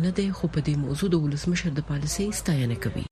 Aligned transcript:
نه 0.00 0.10
دی 0.10 0.32
خو 0.32 0.48
په 0.48 0.60
دې 0.60 0.76
موضوع 0.76 1.10
د 1.10 1.14
ولسمشر 1.14 1.70
د 1.70 1.80
پالیسۍ 1.80 2.32
ستاینه 2.32 2.74
کوي. 2.74 3.04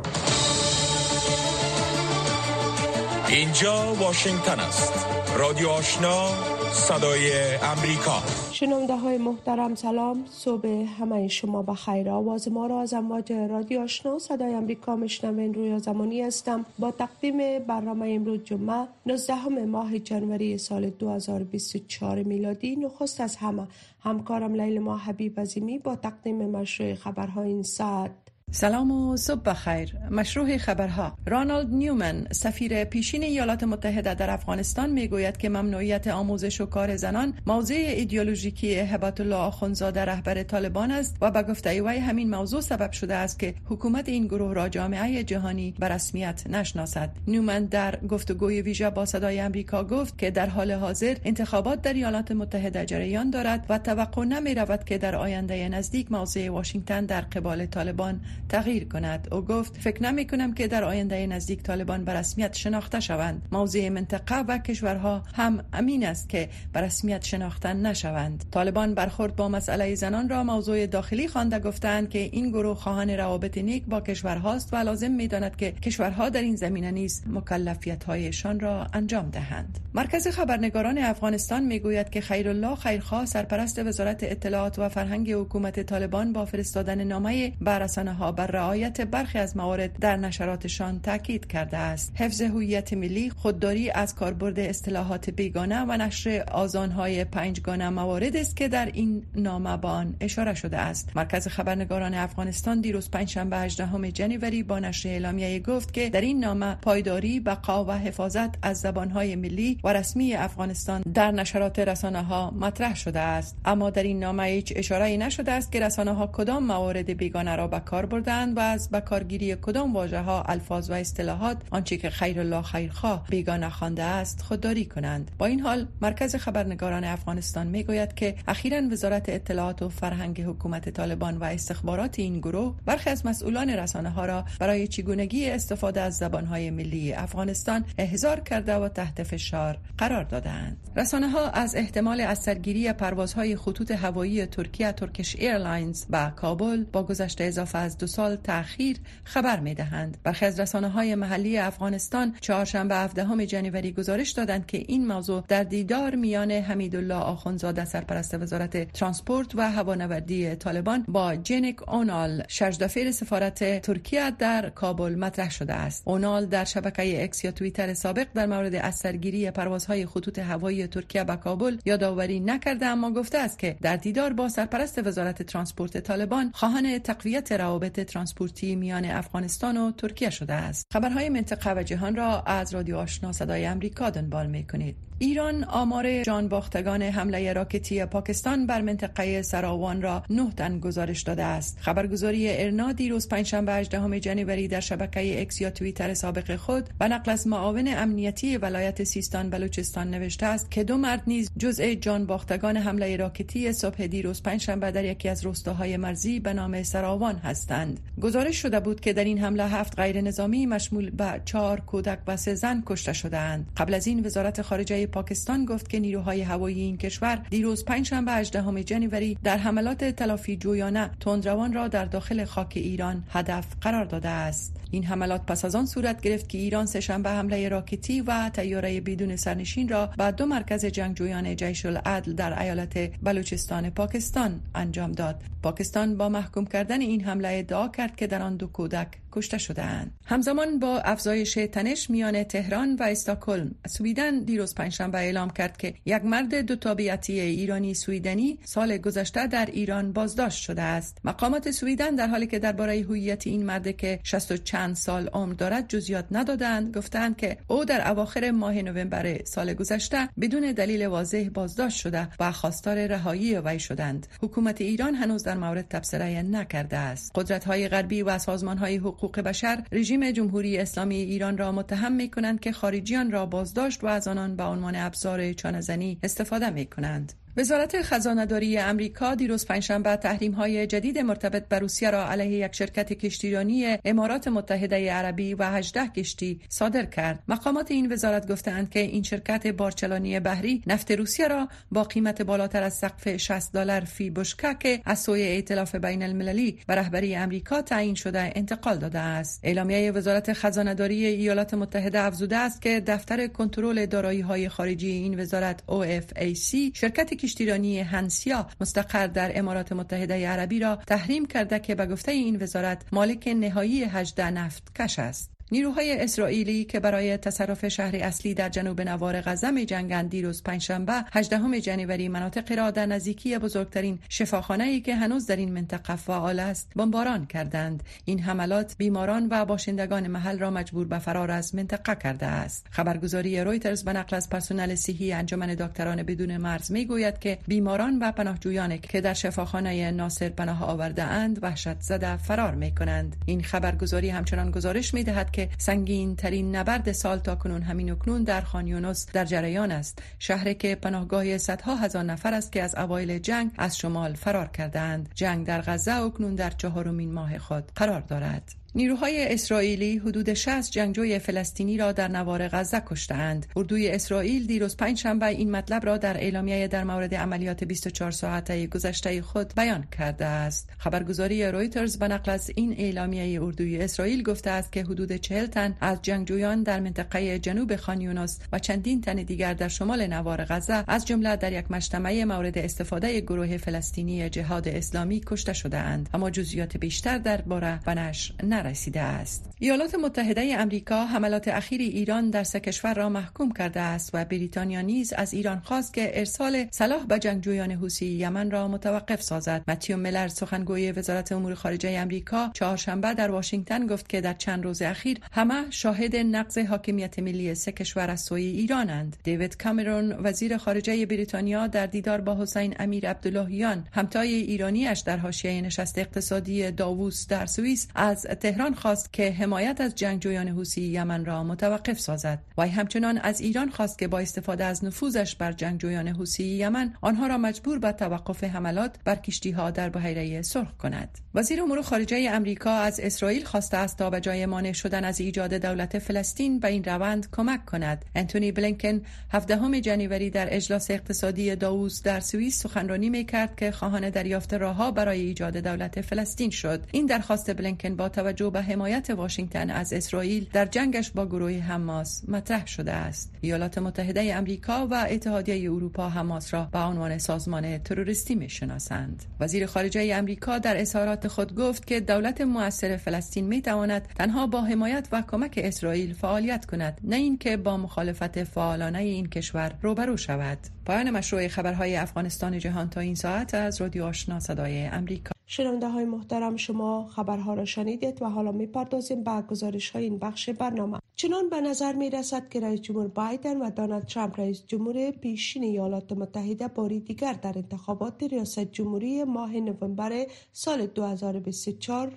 اینجا 3.28 3.74
واشنگتن 4.00 4.60
است. 4.60 4.92
رادیو 5.36 5.68
آشنا 5.68 6.57
صدای 6.72 7.54
امریکا. 7.62 8.22
شنونده 8.52 8.96
های 8.96 9.18
محترم 9.18 9.74
سلام. 9.74 10.24
صبح 10.30 10.68
همه 10.68 11.28
شما 11.28 11.62
بخیر 11.62 12.10
آواز 12.10 12.48
ما 12.48 12.66
را 12.66 12.80
از 12.80 12.94
امواج 12.94 13.32
رادیو 13.32 13.80
آشنا. 13.80 14.18
صدای 14.18 14.54
امریکا 14.54 14.96
مشنوین 14.96 15.54
روی 15.54 15.78
زمانی 15.78 16.22
هستم. 16.22 16.64
با 16.78 16.90
تقدیم 16.90 17.58
برنامه 17.58 18.08
امروز 18.08 18.44
جمعه 18.44 18.88
19 19.06 19.48
ماه 19.48 19.98
جنوری 19.98 20.58
سال 20.58 20.90
2024 20.90 22.22
میلادی. 22.22 22.76
نخست 22.76 23.20
از 23.20 23.36
همه 23.36 23.66
همکارم 24.00 24.54
لیل 24.54 24.78
ما 24.78 24.96
حبیب 24.96 25.40
عظیمی 25.40 25.78
با 25.78 25.96
تقدیم 25.96 26.50
مشروع 26.50 26.94
خبرهای 26.94 27.48
این 27.48 27.62
ساعت. 27.62 28.27
سلام 28.50 28.90
و 28.90 29.16
صبح 29.16 29.40
بخیر. 29.40 29.94
مشروع 30.10 30.56
خبرها. 30.56 31.18
رانالد 31.26 31.70
نیومن 31.70 32.26
سفیر 32.30 32.84
پیشین 32.84 33.22
ایالات 33.22 33.64
متحده 33.64 34.14
در 34.14 34.30
افغانستان 34.30 34.90
می‌گوید 34.90 35.36
که 35.36 35.48
ممنوعیت 35.48 36.08
آموزش 36.08 36.60
و 36.60 36.66
کار 36.66 36.96
زنان 36.96 37.34
موضوع 37.46 37.76
ایدئولوژیکی 37.76 38.74
هبت 38.74 39.20
الله 39.20 39.36
آخونزاده 39.36 40.04
رهبر 40.04 40.42
طالبان 40.42 40.90
است 40.90 41.16
و 41.20 41.30
به 41.30 41.42
گفته 41.42 41.82
وی 41.82 41.98
همین 41.98 42.30
موضوع 42.30 42.60
سبب 42.60 42.92
شده 42.92 43.14
است 43.14 43.38
که 43.38 43.54
حکومت 43.64 44.08
این 44.08 44.26
گروه 44.26 44.54
را 44.54 44.68
جامعه 44.68 45.24
جهانی 45.24 45.74
به 45.78 45.88
رسمیت 45.88 46.42
نشناسد. 46.46 47.10
نیومن 47.26 47.64
در 47.64 47.96
گفتگوی 47.96 48.62
ویژه 48.62 48.90
با 48.90 49.04
صدای 49.04 49.40
امریکا 49.40 49.84
گفت 49.84 50.18
که 50.18 50.30
در 50.30 50.46
حال 50.46 50.72
حاضر 50.72 51.16
انتخابات 51.24 51.82
در 51.82 51.92
ایالات 51.92 52.32
متحده 52.32 52.86
جریان 52.86 53.30
دارد 53.30 53.66
و 53.68 53.78
توقع 53.78 54.24
نمی 54.24 54.54
رود 54.54 54.84
که 54.84 54.98
در 54.98 55.16
آینده 55.16 55.68
نزدیک 55.68 56.12
موضع 56.12 56.50
واشنگتن 56.50 57.04
در 57.04 57.20
قبال 57.20 57.66
طالبان 57.66 58.20
تغییر 58.48 58.88
کند. 58.88 59.28
او 59.32 59.40
گفت 59.40 59.76
فکر 59.76 60.02
نمی 60.02 60.26
کنم 60.26 60.54
که 60.54 60.68
در 60.68 60.84
آینده 60.84 61.26
نزدیک 61.26 61.62
طالبان 61.62 62.04
به 62.04 62.12
رسمیت 62.12 62.54
شناخته 62.56 63.00
شوند. 63.00 63.48
موضع 63.52 63.88
منطقه 63.88 64.40
و 64.40 64.58
کشورها 64.58 65.22
هم 65.34 65.64
امین 65.72 66.06
است 66.06 66.28
که 66.28 66.48
به 66.72 66.80
رسمیت 66.80 67.24
شناخته 67.24 67.72
نشوند. 67.72 68.44
طالبان 68.50 68.94
برخورد 68.94 69.36
با 69.36 69.48
مسئله 69.48 69.94
زنان 69.94 70.28
را 70.28 70.44
موضوع 70.44 70.86
داخلی 70.86 71.28
خوانده 71.28 71.58
گفتند 71.58 72.10
که 72.10 72.18
این 72.18 72.48
گروه 72.48 72.76
خواهان 72.76 73.10
روابط 73.10 73.58
نیک 73.58 73.84
با 73.84 74.00
کشورهاست 74.00 74.74
و 74.74 74.76
لازم 74.76 75.10
می 75.10 75.28
داند 75.28 75.56
که 75.56 75.72
کشورها 75.72 76.28
در 76.28 76.40
این 76.40 76.56
زمینه 76.56 76.90
نیز 76.90 77.22
مکلفیت 77.26 78.04
هایشان 78.04 78.60
را 78.60 78.86
انجام 78.92 79.30
دهند. 79.30 79.78
مرکز 79.94 80.28
خبرنگاران 80.28 80.98
افغانستان 80.98 81.64
می 81.64 81.78
گوید 81.78 82.10
که 82.10 82.20
خیرالله 82.20 82.74
خیرخواه 82.74 83.26
سرپرست 83.26 83.78
وزارت 83.78 84.22
اطلاعات 84.22 84.78
و 84.78 84.88
فرهنگ 84.88 85.32
حکومت 85.32 85.80
طالبان 85.80 86.32
با 86.32 86.44
فرستادن 86.44 87.04
نامه 87.04 87.52
به 87.60 87.86
ها 88.18 88.27
بر 88.32 88.46
رعایت 88.46 89.00
برخی 89.00 89.38
از 89.38 89.56
موارد 89.56 89.98
در 89.98 90.16
نشراتشان 90.16 91.00
تاکید 91.00 91.46
کرده 91.46 91.76
است. 91.76 92.12
حفظ 92.14 92.42
هویت 92.42 92.92
ملی 92.92 93.30
خودداری 93.30 93.90
از 93.90 94.14
کاربرد 94.14 94.58
اصطلاحات 94.58 95.30
بیگانه 95.30 95.80
و 95.80 95.92
نشر 95.92 96.44
آزانهای 96.52 97.24
پنجگانه 97.24 97.90
موارد 97.90 98.36
است 98.36 98.56
که 98.56 98.68
در 98.68 98.86
این 98.86 99.22
نامه 99.34 99.76
با 99.76 99.90
آن 99.90 100.16
اشاره 100.20 100.54
شده 100.54 100.78
است. 100.78 101.12
مرکز 101.16 101.48
خبرنگاران 101.48 102.14
افغانستان 102.14 102.80
دیروز 102.80 103.10
پنجشنبه 103.10 103.58
18 103.58 104.12
جنوری 104.12 104.62
با 104.62 104.78
نشر 104.78 105.08
اعلامیه 105.08 105.60
گفت 105.60 105.94
که 105.94 106.10
در 106.10 106.20
این 106.20 106.40
نامه 106.40 106.74
پایداری 106.74 107.40
بقا 107.40 107.84
و 107.84 107.92
حفاظت 107.92 108.50
از 108.62 108.80
زبانهای 108.80 109.36
ملی 109.36 109.78
و 109.84 109.92
رسمی 109.92 110.34
افغانستان 110.34 111.02
در 111.14 111.30
نشرات 111.30 111.78
رسانه 111.78 112.22
ها 112.22 112.50
مطرح 112.50 112.94
شده 112.94 113.20
است. 113.20 113.56
اما 113.64 113.90
در 113.90 114.02
این 114.02 114.18
نامه 114.18 114.42
هیچ 114.42 114.72
اشاره 114.76 115.16
نشده 115.16 115.52
است 115.52 115.72
که 115.72 115.80
رسانه 115.80 116.12
ها 116.12 116.26
کدام 116.26 116.64
موارد 116.64 117.10
بیگانه 117.10 117.56
را 117.56 117.66
به 117.66 117.80
کار 117.80 118.06
بردند 118.18 118.56
و 118.56 118.60
از 118.60 118.90
بکارگیری 118.90 119.56
کدام 119.56 119.94
واژه 119.94 120.20
ها 120.20 120.42
الفاظ 120.42 120.90
و 120.90 120.92
اصطلاحات 120.92 121.56
آنچه 121.70 121.96
که 121.96 122.10
خیر 122.10 122.40
الله 122.40 122.62
خیرخواه 122.62 123.26
بیگانه 123.30 123.70
خوانده 123.70 124.02
است 124.02 124.42
خودداری 124.42 124.84
کنند. 124.84 125.30
با 125.38 125.46
این 125.46 125.60
حال 125.60 125.86
مرکز 126.00 126.36
خبرنگاران 126.36 127.04
افغانستان 127.04 127.66
می‌گوید 127.66 128.14
که 128.14 128.34
اخیرا 128.48 128.88
وزارت 128.92 129.28
اطلاعات 129.28 129.82
و 129.82 129.88
فرهنگ 129.88 130.40
حکومت 130.40 130.88
طالبان 130.88 131.36
و 131.36 131.44
استخبارات 131.44 132.18
این 132.18 132.38
گروه 132.38 132.74
برخی 132.84 133.10
از 133.10 133.26
مسئولان 133.26 133.70
رسانه 133.70 134.10
ها 134.10 134.26
را 134.26 134.44
برای 134.60 134.88
چگونگی 134.88 135.50
استفاده 135.50 136.00
از 136.00 136.16
زبان 136.16 136.44
های 136.44 136.70
ملی 136.70 137.12
افغانستان 137.12 137.84
احضار 137.98 138.40
کرده 138.40 138.74
و 138.74 138.88
تحت 138.88 139.22
فشار 139.22 139.78
قرار 139.98 140.24
دادند 140.24 140.76
رسانه 140.96 141.28
ها 141.28 141.50
از 141.50 141.74
احتمال 141.76 142.20
از 142.20 142.38
سرگیری 142.38 142.92
پروازهای 142.92 143.56
خطوط 143.56 143.90
هوایی 143.90 144.46
ترکیه 144.46 144.92
Turkish 144.92 145.36
Airlines 145.36 146.04
به 146.04 146.32
کابل 146.36 146.84
با 146.92 147.02
گذشته 147.02 147.44
اضافه 147.44 147.78
از 147.78 147.98
دو 147.98 148.07
سال 148.08 148.36
تاخیر 148.36 148.96
خبر 149.24 149.60
می 149.60 149.74
دهند 149.74 150.18
برخی 150.22 150.46
از 150.46 150.60
رسانه 150.60 150.88
های 150.88 151.14
محلی 151.14 151.58
افغانستان 151.58 152.34
چهارشنبه 152.40 152.96
17 152.96 153.46
جنوری 153.46 153.92
گزارش 153.92 154.30
دادند 154.30 154.66
که 154.66 154.78
این 154.78 155.06
موضوع 155.06 155.44
در 155.48 155.64
دیدار 155.64 156.14
میان 156.14 156.50
حمیدالله 156.50 157.14
آخونزاده 157.14 157.84
سرپرست 157.84 158.34
وزارت 158.34 158.92
ترانسپورت 158.92 159.54
و 159.54 159.70
هوانوردی 159.70 160.54
طالبان 160.54 161.04
با 161.08 161.36
جنک 161.36 161.88
اونال 161.88 162.42
شارژدافیر 162.48 163.12
سفارت 163.12 163.80
ترکیه 163.80 164.30
در 164.30 164.70
کابل 164.70 165.14
مطرح 165.14 165.50
شده 165.50 165.74
است. 165.74 166.02
اونال 166.04 166.46
در 166.46 166.64
شبکه 166.64 167.24
اکس 167.24 167.44
یا 167.44 167.50
توییتر 167.50 167.94
سابق 167.94 168.26
در 168.34 168.46
مورد 168.46 168.74
از 168.74 168.94
سرگیری 168.94 169.50
پروازهای 169.50 170.06
خطوط 170.06 170.38
هوایی 170.38 170.86
ترکیه 170.86 171.24
به 171.24 171.36
کابل 171.36 171.78
یادآوری 171.84 172.40
نکرده 172.40 172.86
اما 172.86 173.10
گفته 173.10 173.38
است 173.38 173.58
که 173.58 173.76
در 173.82 173.96
دیدار 173.96 174.32
با 174.32 174.48
سرپرست 174.48 175.06
وزارت 175.06 175.42
ترانسپورت 175.42 175.98
طالبان 175.98 176.50
خواهان 176.54 176.98
تقویت 176.98 177.52
روابط 177.52 177.97
ترانسپورتی 178.04 178.76
میان 178.76 179.04
افغانستان 179.04 179.76
و 179.76 179.92
ترکیه 179.92 180.30
شده 180.30 180.54
است. 180.54 180.86
خبرهای 180.92 181.28
منطقه 181.28 181.74
و 181.76 181.82
جهان 181.82 182.16
را 182.16 182.42
از 182.42 182.74
رادیو 182.74 182.96
آشنا 182.96 183.32
صدای 183.32 183.66
امریکا 183.66 184.10
دنبال 184.10 184.46
می 184.46 184.66
کنید 184.66 185.08
ایران 185.20 185.64
آمار 185.64 186.22
جان 186.22 186.48
باختگان 186.48 187.02
حمله 187.02 187.52
راکتی 187.52 188.04
پاکستان 188.04 188.66
بر 188.66 188.80
منطقه 188.80 189.42
سراوان 189.42 190.02
را 190.02 190.22
نه 190.30 190.50
تن 190.56 190.80
گزارش 190.80 191.22
داده 191.22 191.44
است. 191.44 191.78
خبرگزاری 191.80 192.48
ایرنا 192.50 192.92
دیروز 192.92 193.28
پنجشنبه 193.28 193.72
18 193.72 194.20
جنوری 194.20 194.68
در 194.68 194.80
شبکه 194.80 195.40
اکس 195.40 195.60
یا 195.60 195.70
توییتر 195.70 196.14
سابق 196.14 196.56
خود 196.56 196.90
به 197.00 197.08
نقل 197.08 197.32
از 197.32 197.46
معاون 197.46 197.88
امنیتی 197.88 198.56
ولایت 198.56 199.04
سیستان 199.04 199.50
بلوچستان 199.50 200.10
نوشته 200.10 200.46
است 200.46 200.70
که 200.70 200.84
دو 200.84 200.96
مرد 200.96 201.22
نیز 201.26 201.50
جزء 201.58 201.94
جان 201.94 202.26
باختگان 202.26 202.76
حمله 202.76 203.16
راکتی 203.16 203.72
صبح 203.72 204.06
دیروز 204.06 204.42
پنجشنبه 204.42 204.90
در 204.90 205.04
یکی 205.04 205.28
از 205.28 205.44
روستاهای 205.44 205.96
مرزی 205.96 206.40
به 206.40 206.52
نام 206.52 206.82
سراوان 206.82 207.36
هستند. 207.36 207.87
گزارش 208.22 208.56
شده 208.56 208.80
بود 208.80 209.00
که 209.00 209.12
در 209.12 209.24
این 209.24 209.38
حمله 209.38 209.64
هفت 209.64 210.00
غیر 210.00 210.20
نظامی 210.20 210.66
مشمول 210.66 211.10
به 211.10 211.40
چهار 211.44 211.80
کودک 211.80 212.18
و 212.26 212.36
سه 212.36 212.54
زن 212.54 212.82
کشته 212.86 213.12
شدهاند. 213.12 213.66
قبل 213.76 213.94
از 213.94 214.06
این 214.06 214.26
وزارت 214.26 214.62
خارجه 214.62 215.06
پاکستان 215.06 215.64
گفت 215.64 215.88
که 215.88 216.00
نیروهای 216.00 216.40
هوایی 216.40 216.80
این 216.80 216.96
کشور 216.96 217.36
دیروز 217.50 217.84
پنجشنبه 217.84 218.32
18 218.32 218.84
جنوری 218.84 219.38
در 219.44 219.56
حملات 219.56 220.04
تلافی 220.04 220.56
جویانه 220.56 221.10
تندروان 221.20 221.72
را 221.72 221.88
در 221.88 222.04
داخل 222.04 222.44
خاک 222.44 222.72
ایران 222.76 223.24
هدف 223.30 223.66
قرار 223.80 224.04
داده 224.04 224.28
است. 224.28 224.76
این 224.90 225.04
حملات 225.04 225.46
پس 225.46 225.64
از 225.64 225.74
آن 225.74 225.86
صورت 225.86 226.20
گرفت 226.20 226.48
که 226.48 226.58
ایران 226.58 226.86
سهشنبه 226.86 227.30
حمله 227.30 227.68
راکتی 227.68 228.20
و 228.20 228.50
تیاره 228.54 229.00
بدون 229.00 229.36
سرنشین 229.36 229.88
را 229.88 230.06
به 230.06 230.30
دو 230.30 230.46
مرکز 230.46 230.84
جنگجویان 230.84 231.56
جیش 231.56 231.86
العدل 231.86 232.32
در 232.32 232.62
ایالت 232.62 233.22
بلوچستان 233.22 233.90
پاکستان 233.90 234.60
انجام 234.74 235.12
داد. 235.12 235.42
پاکستان 235.62 236.16
با 236.16 236.28
محکوم 236.28 236.66
کردن 236.66 237.00
این 237.00 237.24
حمله 237.24 237.62
ادعا 237.68 237.88
کرد 237.88 238.16
که 238.16 238.26
در 238.26 238.42
آن 238.42 238.56
دو 238.56 238.66
کودک 238.66 239.08
کشته 239.32 239.58
شدهاند. 239.58 240.10
همزمان 240.26 240.78
با 240.78 241.00
افزایش 241.00 241.54
تنش 241.72 242.10
میان 242.10 242.44
تهران 242.44 242.96
و 242.96 243.02
استکهلم 243.02 243.74
سویدن 243.88 244.40
دیروز 244.40 244.74
پنجشنبه 244.74 245.18
اعلام 245.18 245.50
کرد 245.50 245.76
که 245.76 245.94
یک 246.06 246.24
مرد 246.24 246.54
دو 246.54 246.76
تابعیتی 246.76 247.40
ایرانی 247.40 247.94
سویدنی 247.94 248.58
سال 248.64 248.98
گذشته 248.98 249.46
در 249.46 249.66
ایران 249.66 250.12
بازداشت 250.12 250.62
شده 250.62 250.82
است. 250.82 251.18
مقامات 251.24 251.70
سویدن 251.70 252.14
در 252.14 252.26
حالی 252.26 252.46
که 252.46 252.58
درباره 252.58 253.00
هویت 253.00 253.46
این 253.46 253.66
مرد 253.66 253.96
که 253.96 254.20
60 254.22 254.54
چند 254.64 254.96
سال 254.96 255.28
عمر 255.28 255.54
دارد 255.54 255.88
جزئیات 255.88 256.24
ندادند 256.30 256.96
گفتند 256.96 257.36
که 257.36 257.58
او 257.68 257.84
در 257.84 258.10
اواخر 258.10 258.50
ماه 258.50 258.82
نوامبر 258.82 259.44
سال 259.44 259.74
گذشته 259.74 260.28
بدون 260.40 260.72
دلیل 260.72 261.06
واضح 261.06 261.48
بازداشت 261.54 261.98
شده 261.98 262.28
و 262.40 262.52
خواستار 262.52 263.06
رهایی 263.06 263.58
وی 263.58 263.80
شدند. 263.80 264.26
حکومت 264.42 264.80
ایران 264.80 265.14
هنوز 265.14 265.42
در 265.42 265.56
مورد 265.56 265.88
تبصره 265.88 266.42
نکرده 266.42 266.96
است. 266.96 267.32
قدرت 267.34 267.57
های 267.64 267.88
غربی 267.88 268.22
و 268.22 268.38
سازمان 268.38 268.78
های 268.78 268.96
حقوق 268.96 269.40
بشر 269.40 269.82
رژیم 269.92 270.30
جمهوری 270.30 270.78
اسلامی 270.78 271.16
ایران 271.16 271.58
را 271.58 271.72
متهم 271.72 272.12
می 272.12 272.30
کنند 272.30 272.60
که 272.60 272.72
خارجیان 272.72 273.30
را 273.30 273.46
بازداشت 273.46 274.04
و 274.04 274.06
از 274.06 274.28
آنان 274.28 274.56
به 274.56 274.62
عنوان 274.62 274.96
ابزار 274.96 275.52
چانهزنی 275.52 276.18
استفاده 276.22 276.70
می 276.70 276.86
کنند. 276.86 277.32
وزارت 277.58 278.02
خزانهداری 278.02 278.78
امریکا 278.78 279.34
دیروز 279.34 279.66
پنجشنبه 279.66 280.16
تحریم 280.16 280.52
های 280.52 280.86
جدید 280.86 281.18
مرتبط 281.18 281.68
به 281.68 281.78
روسیه 281.78 282.10
را 282.10 282.30
علیه 282.30 282.66
یک 282.66 282.74
شرکت 282.74 283.12
کشتیرانی 283.12 283.98
امارات 284.04 284.48
متحده 284.48 285.12
عربی 285.12 285.54
و 285.54 285.64
18 285.64 286.08
کشتی 286.08 286.60
صادر 286.68 287.04
کرد. 287.04 287.42
مقامات 287.48 287.90
این 287.90 288.12
وزارت 288.12 288.52
گفتند 288.52 288.90
که 288.90 289.00
این 289.00 289.22
شرکت 289.22 289.66
بارچلانی 289.66 290.40
بحری 290.40 290.82
نفت 290.86 291.10
روسیه 291.10 291.48
را 291.48 291.68
با 291.92 292.04
قیمت 292.04 292.42
بالاتر 292.42 292.82
از 292.82 292.94
سقف 292.94 293.36
60 293.36 293.72
دلار 293.72 294.00
فی 294.00 294.30
بشکه 294.30 295.00
از 295.04 295.20
سوی 295.20 295.42
ائتلاف 295.42 295.94
بین 295.94 296.22
المللی 296.22 296.78
و 296.88 296.94
رهبری 296.94 297.34
امریکا 297.34 297.82
تعیین 297.82 298.14
شده 298.14 298.52
انتقال 298.54 298.98
داده 298.98 299.18
است. 299.18 299.60
اعلامیه 299.62 300.12
وزارت 300.12 300.52
خزانهداری 300.52 301.26
ایالات 301.26 301.74
متحده 301.74 302.20
افزوده 302.20 302.56
است 302.56 302.82
که 302.82 303.00
دفتر 303.00 303.46
کنترل 303.46 304.06
دارایی 304.06 304.40
های 304.40 304.68
خارجی 304.68 305.10
این 305.10 305.40
وزارت 305.40 305.82
OFAC 305.88 306.76
شرکت 306.94 307.34
کشتیرانی 307.48 308.00
هنسیا 308.00 308.66
مستقر 308.80 309.26
در 309.26 309.58
امارات 309.58 309.92
متحده 309.92 310.48
عربی 310.48 310.78
را 310.78 310.96
تحریم 310.96 311.46
کرده 311.46 311.78
که 311.78 311.94
به 311.94 312.06
گفته 312.06 312.32
این 312.32 312.62
وزارت 312.62 313.04
مالک 313.12 313.48
نهایی 313.48 314.04
18 314.04 314.50
نفت 314.50 314.94
کش 314.94 315.18
است. 315.18 315.57
نیروهای 315.72 316.20
اسرائیلی 316.20 316.84
که 316.84 317.00
برای 317.00 317.36
تصرف 317.36 317.88
شهر 317.88 318.16
اصلی 318.16 318.54
در 318.54 318.68
جنوب 318.68 319.00
نوار 319.00 319.40
غزه 319.40 319.70
می 319.70 319.86
جنگند 319.86 320.30
دیروز 320.30 320.62
پنجشنبه 320.62 321.24
18 321.32 321.80
جنوری 321.80 322.28
مناطق 322.28 322.78
را 322.78 322.90
در 322.90 323.06
نزدیکی 323.06 323.58
بزرگترین 323.58 324.18
شفاخانه 324.28 324.84
ای 324.84 325.00
که 325.00 325.14
هنوز 325.14 325.46
در 325.46 325.56
این 325.56 325.72
منطقه 325.72 326.16
فعال 326.16 326.60
است 326.60 326.90
بمباران 326.96 327.46
کردند. 327.46 328.02
این 328.24 328.40
حملات 328.40 328.94
بیماران 328.98 329.48
و 329.50 329.64
باشندگان 329.64 330.26
محل 330.26 330.58
را 330.58 330.70
مجبور 330.70 331.06
به 331.06 331.18
فرار 331.18 331.50
از 331.50 331.74
منطقه 331.74 332.14
کرده 332.14 332.46
است. 332.46 332.86
خبرگزاری 332.90 333.60
رویترز 333.60 334.04
به 334.04 334.12
نقل 334.12 334.36
از 334.36 334.50
پرسنل 334.50 334.94
صحی 334.94 335.32
انجمن 335.32 335.74
دکتران 335.74 336.22
بدون 336.22 336.56
مرز 336.56 336.92
می 336.92 337.04
گوید 337.04 337.38
که 337.38 337.58
بیماران 337.66 338.18
و 338.18 338.32
پناهجویان 338.32 338.96
که 338.96 339.20
در 339.20 339.34
شفاخانه 339.34 340.10
ناصر 340.10 340.48
پناه 340.48 340.84
آورده 340.84 341.22
اند 341.22 341.58
وحشت 341.62 342.00
زده 342.00 342.36
فرار 342.36 342.74
می 342.74 342.94
کنند. 342.94 343.36
این 343.46 343.62
خبرگزاری 343.62 344.28
همچنان 344.28 344.70
گزارش 344.70 345.14
می 345.14 345.24
دهد 345.24 345.50
که 345.58 345.68
سنگین 345.78 346.36
ترین 346.36 346.76
نبرد 346.76 347.12
سال 347.12 347.38
تا 347.38 347.54
کنون 347.54 347.82
همین 347.82 348.10
اکنون 348.10 348.44
در 348.44 348.60
خانیونوس 348.60 349.26
در 349.32 349.44
جریان 349.44 349.92
است. 349.92 350.22
شهری 350.38 350.74
که 350.74 350.94
پناهگاه 350.94 351.58
صدها 351.58 351.96
هزار 351.96 352.24
نفر 352.24 352.54
است 352.54 352.72
که 352.72 352.82
از 352.82 352.94
اوایل 352.94 353.38
جنگ 353.38 353.70
از 353.78 353.98
شمال 353.98 354.34
فرار 354.34 354.68
کردند 354.68 355.28
جنگ 355.34 355.66
در 355.66 355.80
غزه 355.80 356.12
اکنون 356.12 356.54
در 356.54 356.70
چهارمین 356.70 357.32
ماه 357.32 357.58
خود 357.58 357.92
قرار 357.94 358.20
دارد. 358.20 358.77
نیروهای 358.98 359.54
اسرائیلی 359.54 360.18
حدود 360.18 360.54
60 360.54 360.90
جنگجوی 360.90 361.38
فلسطینی 361.38 361.98
را 361.98 362.12
در 362.12 362.28
نوار 362.28 362.68
غزه 362.68 363.02
کشتند. 363.06 363.66
اردوی 363.76 364.08
اسرائیل 364.08 364.66
دیروز 364.66 364.96
پنج 364.96 365.18
شنبه 365.18 365.46
این 365.46 365.70
مطلب 365.70 366.06
را 366.06 366.16
در 366.16 366.36
اعلامیه 366.36 366.88
در 366.88 367.04
مورد 367.04 367.34
عملیات 367.34 367.84
24 367.84 368.30
ساعته 368.30 368.86
گذشته 368.86 369.42
خود 369.42 369.74
بیان 369.76 370.04
کرده 370.18 370.44
است. 370.44 370.90
خبرگزاری 370.98 371.66
رویترز 371.66 372.18
به 372.18 372.28
نقل 372.28 372.52
از 372.52 372.70
این 372.74 372.92
اعلامیه 372.98 373.62
اردوی 373.62 373.98
اسرائیل 373.98 374.42
گفته 374.42 374.70
است 374.70 374.92
که 374.92 375.04
حدود 375.04 375.36
40 375.36 375.66
تن 375.66 375.96
از 376.00 376.22
جنگجویان 376.22 376.82
در 376.82 377.00
منطقه 377.00 377.58
جنوب 377.58 377.96
خانیونس 377.96 378.58
و 378.72 378.78
چندین 378.78 379.20
تن 379.20 379.34
دیگر 379.34 379.74
در 379.74 379.88
شمال 379.88 380.26
نوار 380.26 380.64
غزه 380.64 381.04
از 381.08 381.26
جمله 381.26 381.56
در 381.56 381.72
یک 381.72 381.90
مجتمع 381.90 382.44
مورد 382.44 382.78
استفاده 382.78 383.40
گروه 383.40 383.76
فلسطینی 383.76 384.50
جهاد 384.50 384.88
اسلامی 384.88 385.40
کشته 385.46 385.72
شدهاند. 385.72 386.28
اما 386.34 386.50
جزئیات 386.50 386.96
بیشتر 386.96 387.38
درباره 387.38 388.00
بنش 388.04 388.52
نرسیده 388.88 389.20
است. 389.20 389.70
ایالات 389.78 390.14
متحده 390.14 390.74
امریکا 390.78 391.26
حملات 391.26 391.68
اخیر 391.68 392.00
ایران 392.00 392.50
در 392.50 392.64
سه 392.64 392.80
کشور 392.80 393.14
را 393.14 393.28
محکوم 393.28 393.72
کرده 393.72 394.00
است 394.00 394.30
و 394.34 394.44
بریتانیا 394.44 395.00
نیز 395.00 395.32
از 395.32 395.54
ایران 395.54 395.80
خواست 395.80 396.14
که 396.14 396.38
ارسال 396.38 396.86
سلاح 396.90 397.26
به 397.26 397.38
جنگجویان 397.38 397.90
حوثی 397.90 398.26
یمن 398.26 398.70
را 398.70 398.88
متوقف 398.88 399.42
سازد. 399.42 399.82
متیو 399.88 400.16
ملر 400.16 400.48
سخنگوی 400.48 401.12
وزارت 401.12 401.52
امور 401.52 401.74
خارجه 401.74 402.10
امریکا 402.10 402.70
چهارشنبه 402.74 403.34
در 403.34 403.50
واشنگتن 403.50 404.06
گفت 404.06 404.28
که 404.28 404.40
در 404.40 404.52
چند 404.52 404.84
روز 404.84 405.02
اخیر 405.02 405.40
همه 405.52 405.90
شاهد 405.90 406.36
نقض 406.36 406.78
حاکمیت 406.78 407.38
ملی 407.38 407.74
سه 407.74 407.92
کشور 407.92 408.30
از 408.30 408.40
سوی 408.40 408.64
ایرانند. 408.64 409.36
دیوید 409.44 409.76
کامرون 409.76 410.32
وزیر 410.32 410.76
خارجه 410.76 411.26
بریتانیا 411.26 411.86
در 411.86 412.06
دیدار 412.06 412.40
با 412.40 412.62
حسین 412.62 412.94
امیر 412.98 413.30
عبداللهیان 413.30 414.06
همتای 414.12 414.54
ایرانیش 414.54 415.18
در 415.18 415.36
حاشیه 415.36 415.80
نشست 415.80 416.18
اقتصادی 416.18 416.90
داووس 416.90 417.46
در 417.46 417.66
سوئیس 417.66 418.08
از 418.14 418.46
تهران 418.68 418.94
خواست 418.94 419.32
که 419.32 419.50
حمایت 419.50 420.00
از 420.00 420.14
جنگجویان 420.14 420.68
حوثی 420.68 421.00
یمن 421.00 421.44
را 421.44 421.64
متوقف 421.64 422.20
سازد. 422.20 422.58
و 422.78 422.88
همچنان 422.88 423.38
از 423.38 423.60
ایران 423.60 423.90
خواست 423.90 424.18
که 424.18 424.28
با 424.28 424.38
استفاده 424.38 424.84
از 424.84 425.04
نفوذش 425.04 425.56
بر 425.56 425.72
جنگجویان 425.72 426.28
حوثی 426.28 426.64
یمن 426.64 427.14
آنها 427.20 427.46
را 427.46 427.58
مجبور 427.58 427.98
به 427.98 428.12
توقف 428.12 428.64
حملات 428.64 429.16
بر 429.24 429.36
کشتی 429.36 429.70
ها 429.70 429.90
در 429.90 430.08
بحیره 430.08 430.62
سرخ 430.62 430.96
کند. 430.96 431.38
وزیر 431.54 431.82
امور 431.82 432.02
خارجه 432.02 432.48
امریکا 432.50 432.90
از 432.90 433.20
اسرائیل 433.20 433.64
خواسته 433.64 433.96
است 433.96 434.18
تا 434.18 434.30
به 434.30 434.40
جای 434.40 434.66
مانع 434.66 434.92
شدن 434.92 435.24
از 435.24 435.40
ایجاد 435.40 435.74
دولت 435.74 436.18
فلسطین 436.18 436.80
به 436.80 436.88
این 436.88 437.04
روند 437.04 437.48
کمک 437.52 437.86
کند. 437.86 438.24
انتونی 438.34 438.72
بلینکن 438.72 439.20
17 439.52 440.00
جنوری 440.00 440.50
در 440.50 440.68
اجلاس 440.70 441.10
اقتصادی 441.10 441.76
داووس 441.76 442.22
در 442.22 442.40
سوئیس 442.40 442.82
سخنرانی 442.82 443.30
می 443.30 443.44
کرد 443.44 443.76
که 443.76 443.90
خواهان 443.90 444.30
دریافت 444.30 444.74
راهها 444.74 445.10
برای 445.10 445.40
ایجاد 445.40 445.76
دولت 445.76 446.20
فلسطین 446.20 446.70
شد. 446.70 447.04
این 447.12 447.26
درخواست 447.26 447.74
بلینکن 447.74 448.16
با 448.16 448.28
توجه 448.28 448.57
توجه 448.58 448.70
به 448.70 448.82
حمایت 448.82 449.30
واشنگتن 449.30 449.90
از 449.90 450.12
اسرائیل 450.12 450.66
در 450.72 450.86
جنگش 450.86 451.30
با 451.30 451.46
گروه 451.46 451.72
حماس 451.72 452.48
مطرح 452.48 452.86
شده 452.86 453.12
است. 453.12 453.54
ایالات 453.60 453.98
متحده 453.98 454.54
امریکا 454.54 455.06
و 455.06 455.26
اتحادیه 455.30 455.90
اروپا 455.90 456.28
حماس 456.28 456.74
را 456.74 456.88
به 456.92 456.98
عنوان 456.98 457.38
سازمان 457.38 457.98
تروریستی 457.98 458.54
می‌شناسند. 458.54 459.44
وزیر 459.60 459.86
خارجه 459.86 460.30
امریکا 460.34 460.78
در 460.78 461.00
اظهارات 461.00 461.48
خود 461.48 461.74
گفت 461.74 462.06
که 462.06 462.20
دولت 462.20 462.60
موثر 462.60 463.16
فلسطین 463.16 463.66
می 463.66 463.82
تواند 463.82 464.28
تنها 464.38 464.66
با 464.66 464.82
حمایت 464.82 465.28
و 465.32 465.42
کمک 465.42 465.80
اسرائیل 465.82 466.34
فعالیت 466.34 466.86
کند 466.86 467.20
نه 467.24 467.36
اینکه 467.36 467.76
با 467.76 467.96
مخالفت 467.96 468.64
فعالانه 468.64 469.18
این 469.18 469.46
کشور 469.46 469.92
روبرو 470.02 470.36
شود. 470.36 470.78
پایان 471.06 471.30
مشروع 471.30 471.68
خبرهای 471.68 472.16
افغانستان 472.16 472.78
جهان 472.78 473.10
تا 473.10 473.20
این 473.20 473.34
ساعت 473.34 473.74
از 473.74 474.00
رادیو 474.00 474.24
آشنا 474.24 474.60
صدای 474.60 475.06
امریکا 475.06 475.57
شنونده 475.70 476.08
های 476.08 476.24
محترم 476.24 476.76
شما 476.76 477.26
خبرها 477.26 477.74
را 477.74 477.84
شنیدید 477.84 478.42
و 478.42 478.50
حالا 478.50 478.72
می 478.72 478.86
پردازیم 478.86 479.44
به 479.44 479.62
گزارش 479.62 480.10
های 480.10 480.24
این 480.24 480.38
بخش 480.38 480.68
برنامه. 480.70 481.18
چنان 481.34 481.68
به 481.68 481.80
نظر 481.80 482.12
می 482.12 482.30
رسد 482.30 482.68
که 482.68 482.80
رئیس 482.80 483.00
جمهور 483.00 483.28
بایدن 483.28 483.76
و 483.76 483.90
دونالد 483.90 484.26
ترامپ 484.26 484.60
رئیس 484.60 484.82
جمهور 484.86 485.30
پیشین 485.30 485.82
ایالات 485.82 486.32
متحده 486.32 486.88
باری 486.88 487.20
دیگر 487.20 487.52
در 487.52 487.72
انتخابات 487.78 488.42
ریاست 488.42 488.78
جمهوری 488.78 489.44
ماه 489.44 489.76
نوامبر 489.76 490.46
سال 490.72 491.06
2024 491.06 492.32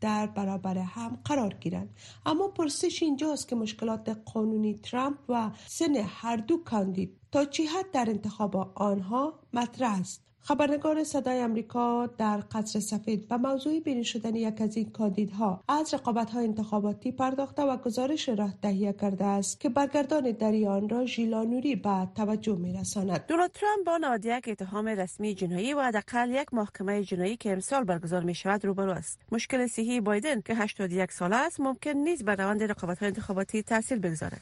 در 0.00 0.26
برابر 0.26 0.78
هم 0.78 1.18
قرار 1.24 1.54
گیرند. 1.54 1.94
اما 2.26 2.48
پرسش 2.48 3.02
اینجاست 3.02 3.48
که 3.48 3.56
مشکلات 3.56 4.08
قانونی 4.24 4.74
ترامپ 4.74 5.18
و 5.28 5.50
سن 5.66 5.96
هر 5.96 6.36
دو 6.36 6.56
کاندید 6.56 7.16
تا 7.32 7.44
چی 7.44 7.64
حد 7.66 7.90
در 7.90 8.10
انتخاب 8.10 8.56
آنها 8.74 9.34
مطرح 9.52 10.00
است. 10.00 10.29
خبرنگار 10.42 11.04
صدای 11.04 11.40
امریکا 11.40 12.06
در 12.06 12.42
قصر 12.52 12.80
سفید 12.80 13.26
و 13.30 13.38
موضوع 13.38 13.80
بینی 13.80 14.04
شدن 14.04 14.34
یک 14.34 14.60
از 14.60 14.76
این 14.76 14.90
کاندیدها 14.90 15.64
از 15.68 15.94
رقابت 15.94 16.30
های 16.30 16.44
انتخاباتی 16.44 17.12
پرداخته 17.12 17.62
و 17.62 17.76
گزارش 17.76 18.28
را 18.28 18.48
تهیه 18.62 18.92
کرده 18.92 19.24
است 19.24 19.60
که 19.60 19.68
برگردان 19.68 20.32
دریان 20.32 20.88
را 20.88 21.06
ژیلانوری 21.06 21.76
به 21.76 22.08
توجه 22.16 22.56
می 22.56 22.72
رساند 22.72 23.26
دونالد 23.26 23.52
ترامپ 23.52 23.86
با 23.86 23.96
نهاد 23.96 24.24
یک 24.24 24.48
اتهام 24.48 24.88
رسمی 24.88 25.34
جنایی 25.34 25.74
و 25.74 25.80
حداقل 25.80 26.30
یک 26.30 26.54
محکمه 26.54 27.04
جنایی 27.04 27.36
که 27.36 27.52
امسال 27.52 27.84
برگزار 27.84 28.22
می 28.22 28.34
شود 28.34 28.64
روبرو 28.64 28.90
است. 28.90 29.20
مشکل 29.32 29.66
صحی 29.66 30.00
بایدن 30.00 30.40
که 30.40 30.54
81 30.54 31.12
ساله 31.12 31.36
است 31.36 31.60
ممکن 31.60 31.90
نیست 31.90 32.24
بر 32.24 32.36
روند 32.36 32.62
رقابت 32.62 32.98
های 32.98 33.08
انتخاباتی 33.08 33.62
تاثیر 33.62 33.98
بگذارد. 33.98 34.40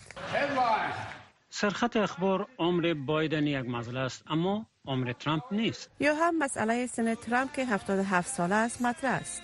سرخط 1.50 1.96
اخبار 1.96 2.46
عمر 2.58 2.94
بایدن 2.94 3.46
یک 3.46 3.66
مسئله 3.66 4.00
است 4.00 4.24
اما 4.26 4.66
عمر 4.88 5.12
ترامپ 5.12 5.42
نیست. 5.52 5.90
یا 6.00 6.14
هم 6.14 6.38
مسئله 6.38 6.86
سن 6.86 7.14
ترامپ 7.14 7.52
که 7.52 7.64
77 7.64 8.28
ساله 8.28 8.54
است 8.54 8.82
مطرح 8.82 9.14
است. 9.14 9.42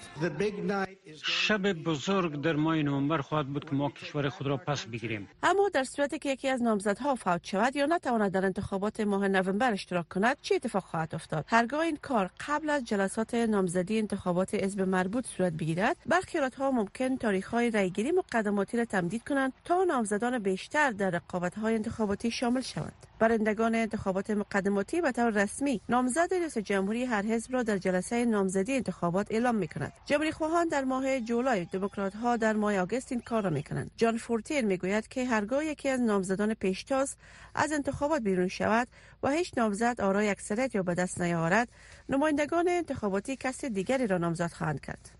شب 1.24 1.72
بزرگ 1.72 2.40
در 2.40 2.56
ماه 2.56 2.76
نوامبر 2.76 3.18
خواهد 3.18 3.46
بود 3.46 3.64
که 3.64 3.74
ما 3.76 3.90
کشور 3.90 4.28
خود 4.28 4.46
را 4.46 4.56
پس 4.56 4.86
بگیریم. 4.86 5.28
اما 5.42 5.68
در 5.72 5.84
صورتی 5.84 6.18
که 6.18 6.28
یکی 6.28 6.48
از 6.48 6.62
نامزدها 6.62 7.14
فوت 7.14 7.44
شود 7.44 7.76
یا 7.76 7.86
نتواند 7.86 8.32
در 8.32 8.44
انتخابات 8.44 9.00
ماه 9.00 9.28
نوامبر 9.28 9.72
اشتراک 9.72 10.08
کند 10.08 10.36
چه 10.42 10.54
اتفاق 10.54 10.82
خواهد 10.82 11.14
افتاد؟ 11.14 11.44
هرگاه 11.48 11.80
این 11.80 11.96
کار 12.02 12.30
قبل 12.48 12.70
از 12.70 12.84
جلسات 12.84 13.34
نامزدی 13.34 13.98
انتخابات 13.98 14.54
حزب 14.54 14.80
مربوط 14.80 15.26
صورت 15.26 15.52
بگیرد 15.52 15.96
برخی 16.06 16.38
ها 16.58 16.70
ممکن 16.70 17.16
تاریخ 17.16 17.48
های 17.48 17.70
رایگیری 17.70 18.12
مقدماتی 18.12 18.76
را 18.76 18.84
تمدید 18.84 19.24
کنند 19.24 19.52
تا 19.64 19.84
نامزدان 19.84 20.38
بیشتر 20.38 20.90
در 20.90 21.10
رقابت 21.10 21.58
های 21.58 21.74
انتخاباتی 21.74 22.30
شامل 22.30 22.60
شوند. 22.60 23.06
برندگان 23.18 23.74
انتخابات 23.74 24.30
مقدماتی 24.30 25.00
به 25.00 25.12
طور 25.12 25.30
رسمی 25.36 25.80
نامزد 25.88 26.34
رئیس 26.34 26.58
جمهوری 26.58 27.04
هر 27.04 27.22
حزب 27.22 27.52
را 27.52 27.62
در 27.62 27.78
جلسه 27.78 28.24
نامزدی 28.24 28.76
انتخابات 28.76 29.26
اعلام 29.30 29.54
می 29.54 29.68
کند 29.68 29.92
جمهوری 30.04 30.32
خواهان 30.32 30.68
در 30.68 30.84
ماه 30.84 31.20
جولای 31.20 31.64
دموکرات 31.64 32.16
ها 32.16 32.36
در 32.36 32.52
ماه 32.52 32.78
آگوست 32.78 33.12
این 33.12 33.20
کار 33.20 33.42
را 33.42 33.50
می 33.50 33.62
کنند 33.62 33.90
جان 33.96 34.16
فورتیر 34.16 34.64
می 34.64 34.76
گوید 34.76 35.08
که 35.08 35.24
هرگاه 35.24 35.64
یکی 35.64 35.88
از 35.88 36.00
نامزدان 36.00 36.54
پیشتاز 36.54 37.16
از 37.54 37.72
انتخابات 37.72 38.22
بیرون 38.22 38.48
شود 38.48 38.88
و 39.22 39.30
هیچ 39.30 39.52
نامزد 39.56 40.00
آرای 40.00 40.28
اکثریت 40.28 40.74
یا 40.74 40.82
به 40.82 40.94
دست 40.94 41.20
نیاورد 41.20 41.68
نمایندگان 42.08 42.68
انتخاباتی 42.68 43.36
کسی 43.36 43.70
دیگری 43.70 44.06
را 44.06 44.18
نامزد 44.18 44.52
خواهند 44.52 44.80
کرد. 44.80 45.10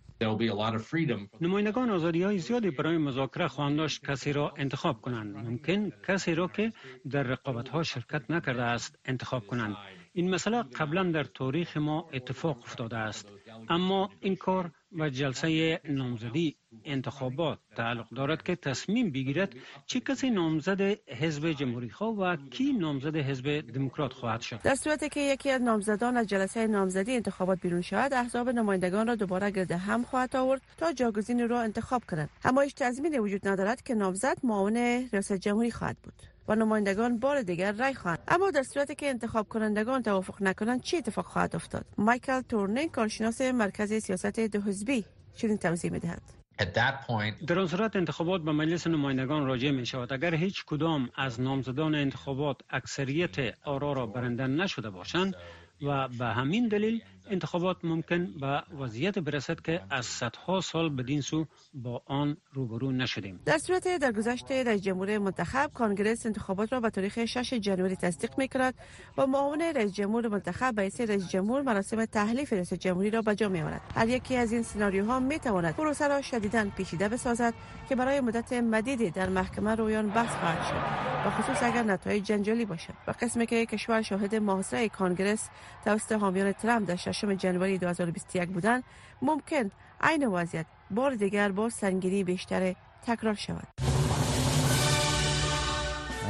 نمایندگان 1.40 1.90
آزادی 1.90 2.22
های 2.22 2.38
زیادی 2.38 2.70
برای 2.70 2.98
مذاکره 2.98 3.48
خواهند 3.48 3.76
داشت 3.76 4.06
کسی 4.06 4.32
را 4.32 4.54
انتخاب 4.56 5.00
کنند. 5.00 5.36
ممکن 5.36 5.90
کسی 6.08 6.34
را 6.34 6.48
که 6.48 6.72
در 7.10 7.22
رقابت 7.22 7.68
ها 7.68 7.82
شرکت 7.82 8.30
نکرده 8.30 8.62
است 8.62 8.98
انتخاب 9.04 9.46
کنند. 9.46 9.76
این 10.16 10.30
مسئله 10.30 10.62
قبلا 10.62 11.02
در 11.02 11.24
تاریخ 11.24 11.76
ما 11.76 12.08
اتفاق 12.12 12.58
افتاده 12.58 12.96
است. 12.96 13.28
اما 13.68 14.10
این 14.20 14.36
کار 14.36 14.70
و 14.92 15.10
جلسه 15.10 15.80
نامزدی 15.84 16.56
انتخابات 16.84 17.58
تعلق 17.76 18.08
دارد 18.16 18.42
که 18.42 18.56
تصمیم 18.56 19.10
بگیرد 19.10 19.54
چه 19.86 20.00
کسی 20.00 20.30
نامزد 20.30 20.80
حزب 21.08 21.52
جمهوری 21.52 21.90
خواه 21.90 22.14
و 22.14 22.36
کی 22.36 22.72
نامزد 22.72 23.16
حزب 23.16 23.60
دموکرات 23.60 24.12
خواهد 24.12 24.40
شد. 24.40 24.60
در 24.62 24.74
صورتی 24.74 25.08
که 25.08 25.20
یکی 25.20 25.50
از 25.50 25.62
نامزدان 25.62 26.16
از 26.16 26.26
جلسه 26.26 26.66
نامزدی 26.66 27.16
انتخابات 27.16 27.60
بیرون 27.60 27.80
شود 27.80 28.12
احزاب 28.12 28.48
نمایندگان 28.48 29.06
را 29.06 29.14
دوباره 29.14 29.50
گرد 29.50 29.72
هم 29.72 30.02
خواهد 30.02 30.36
آورد 30.36 30.62
تا 30.76 30.92
جاگزین 30.92 31.48
را 31.48 31.60
انتخاب 31.60 32.02
کنند. 32.08 32.30
اما 32.44 32.60
هیچ 32.60 32.74
تضمینی 32.74 33.18
وجود 33.18 33.48
ندارد 33.48 33.82
که 33.82 33.94
نامزد 33.94 34.36
معاون 34.42 34.76
ریاست 35.12 35.32
جمهوری 35.32 35.70
خواهد 35.70 35.96
بود 36.02 36.14
و 36.48 36.54
نمایندگان 36.54 37.18
بار 37.18 37.42
دیگر 37.42 37.72
رای 37.72 37.94
خواهند. 37.94 38.18
اما 38.28 38.50
در 38.50 38.62
صورتی 38.62 38.94
که 38.94 39.08
انتخاب 39.08 39.48
کنندگان 39.48 40.02
توافق 40.02 40.42
نکنند 40.42 40.82
چه 40.82 40.96
اتفاق 40.96 41.26
خواهد 41.26 41.56
افتاد؟ 41.56 41.84
مایکل 41.98 42.40
تورنین 42.40 42.88
کارشناس 42.88 43.40
مرکز 43.40 43.92
سیاست 43.92 44.40
دو 44.40 44.60
حزبی 44.60 45.04
چنین 45.36 45.56
توضیح 45.56 45.90
می‌دهد. 45.92 46.43
در 46.58 47.58
آن 47.58 47.66
صورت 47.66 47.96
انتخابات 47.96 48.42
به 48.42 48.52
مجلس 48.52 48.86
نمایندگان 48.86 49.46
راجع 49.46 49.70
می 49.70 49.86
شود 49.86 50.12
اگر 50.12 50.34
هیچ 50.34 50.64
کدام 50.64 51.10
از 51.16 51.40
نامزدان 51.40 51.94
انتخابات 51.94 52.60
اکثریت 52.70 53.58
آرا 53.64 53.92
را 53.92 54.06
برنده 54.06 54.46
نشده 54.46 54.90
باشند 54.90 55.34
و 55.82 56.08
به 56.08 56.24
همین 56.24 56.68
دلیل 56.68 57.02
انتخابات 57.30 57.76
ممکن 57.84 58.26
به 58.40 58.62
وضعیت 58.78 59.18
برسد 59.18 59.60
که 59.60 59.80
از 59.90 60.06
صدها 60.06 60.60
سال 60.60 60.88
بدین 60.88 61.20
سو 61.20 61.46
با 61.74 62.02
آن 62.06 62.36
روبرو 62.52 62.92
نشدیم. 62.92 63.40
در 63.44 63.58
صورت 63.58 63.98
در 63.98 64.12
گذشته 64.12 64.64
رئیس 64.64 64.82
جمهور 64.82 65.18
منتخب 65.18 65.70
کانگرس 65.74 66.26
انتخابات 66.26 66.72
را 66.72 66.80
به 66.80 66.90
تاریخ 66.90 67.24
6 67.24 67.54
جنوری 67.54 67.96
تصدیق 67.96 68.38
می 68.38 68.48
کند 68.48 68.74
و 69.18 69.26
معاون 69.26 69.60
رئیس 69.60 69.92
جمهور 69.92 70.28
منتخب 70.28 70.74
به 70.74 70.82
رئیس 70.82 71.28
جمهور 71.28 71.62
مراسم 71.62 72.04
تحلیف 72.04 72.52
رئیس 72.52 72.72
جمهوری 72.72 73.10
را 73.10 73.22
به 73.22 73.34
جا 73.34 73.48
می 73.48 73.62
آورد 73.62 73.80
هر 73.94 74.08
یکی 74.08 74.36
از 74.36 74.52
این 74.52 74.62
سناریوها 74.62 75.20
می 75.20 75.38
تواند 75.38 75.74
پروسه 75.74 76.08
را 76.08 76.22
شدیدا 76.22 76.64
پیچیده 76.76 77.08
بسازد 77.08 77.54
که 77.88 77.96
برای 77.96 78.20
مدت 78.20 78.52
مدیدی 78.52 79.10
در 79.10 79.28
محکمه 79.28 79.74
رویان 79.74 80.08
بحث 80.08 80.34
خواهد 80.36 80.66
شد. 80.66 81.04
و 81.26 81.30
خصوص 81.30 81.62
اگر 81.62 81.82
نتایج 81.82 82.24
جنجالی 82.24 82.64
باشد. 82.64 82.94
و 83.06 83.14
قسمی 83.20 83.46
که 83.46 83.66
کشور 83.66 84.02
شاهد 84.02 84.34
محاصره 84.34 84.88
کانگرس 84.88 85.48
توسط 85.84 86.12
حامیان 86.12 86.52
ترامپ 86.52 86.88
در 86.88 86.96
جنوری 87.14 87.78
2021 87.78 88.48
بودند 88.48 88.84
ممکن 89.22 89.70
عین 90.00 90.26
وضعیت 90.26 90.66
بار 90.90 91.14
دیگر 91.14 91.52
با 91.52 91.68
سنگینی 91.70 92.24
بیشتر 92.24 92.74
تکرار 93.06 93.34
شود. 93.34 93.68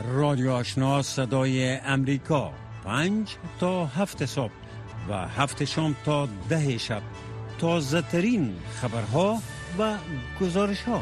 رادیو 0.08 0.50
آشنا 0.50 1.02
صدای 1.02 1.76
امریکا 1.76 2.52
پنج 2.84 3.36
تا 3.60 3.86
هفت 3.86 4.24
صبح 4.24 4.52
و 5.08 5.28
هفت 5.28 5.64
شام 5.64 5.96
تا 6.04 6.28
ده 6.48 6.78
شب. 6.78 7.02
تازه 7.58 8.02
ترین 8.02 8.54
خبرها 8.74 9.38
و 9.78 9.94
گزارش 10.40 10.82
ها 10.82 11.00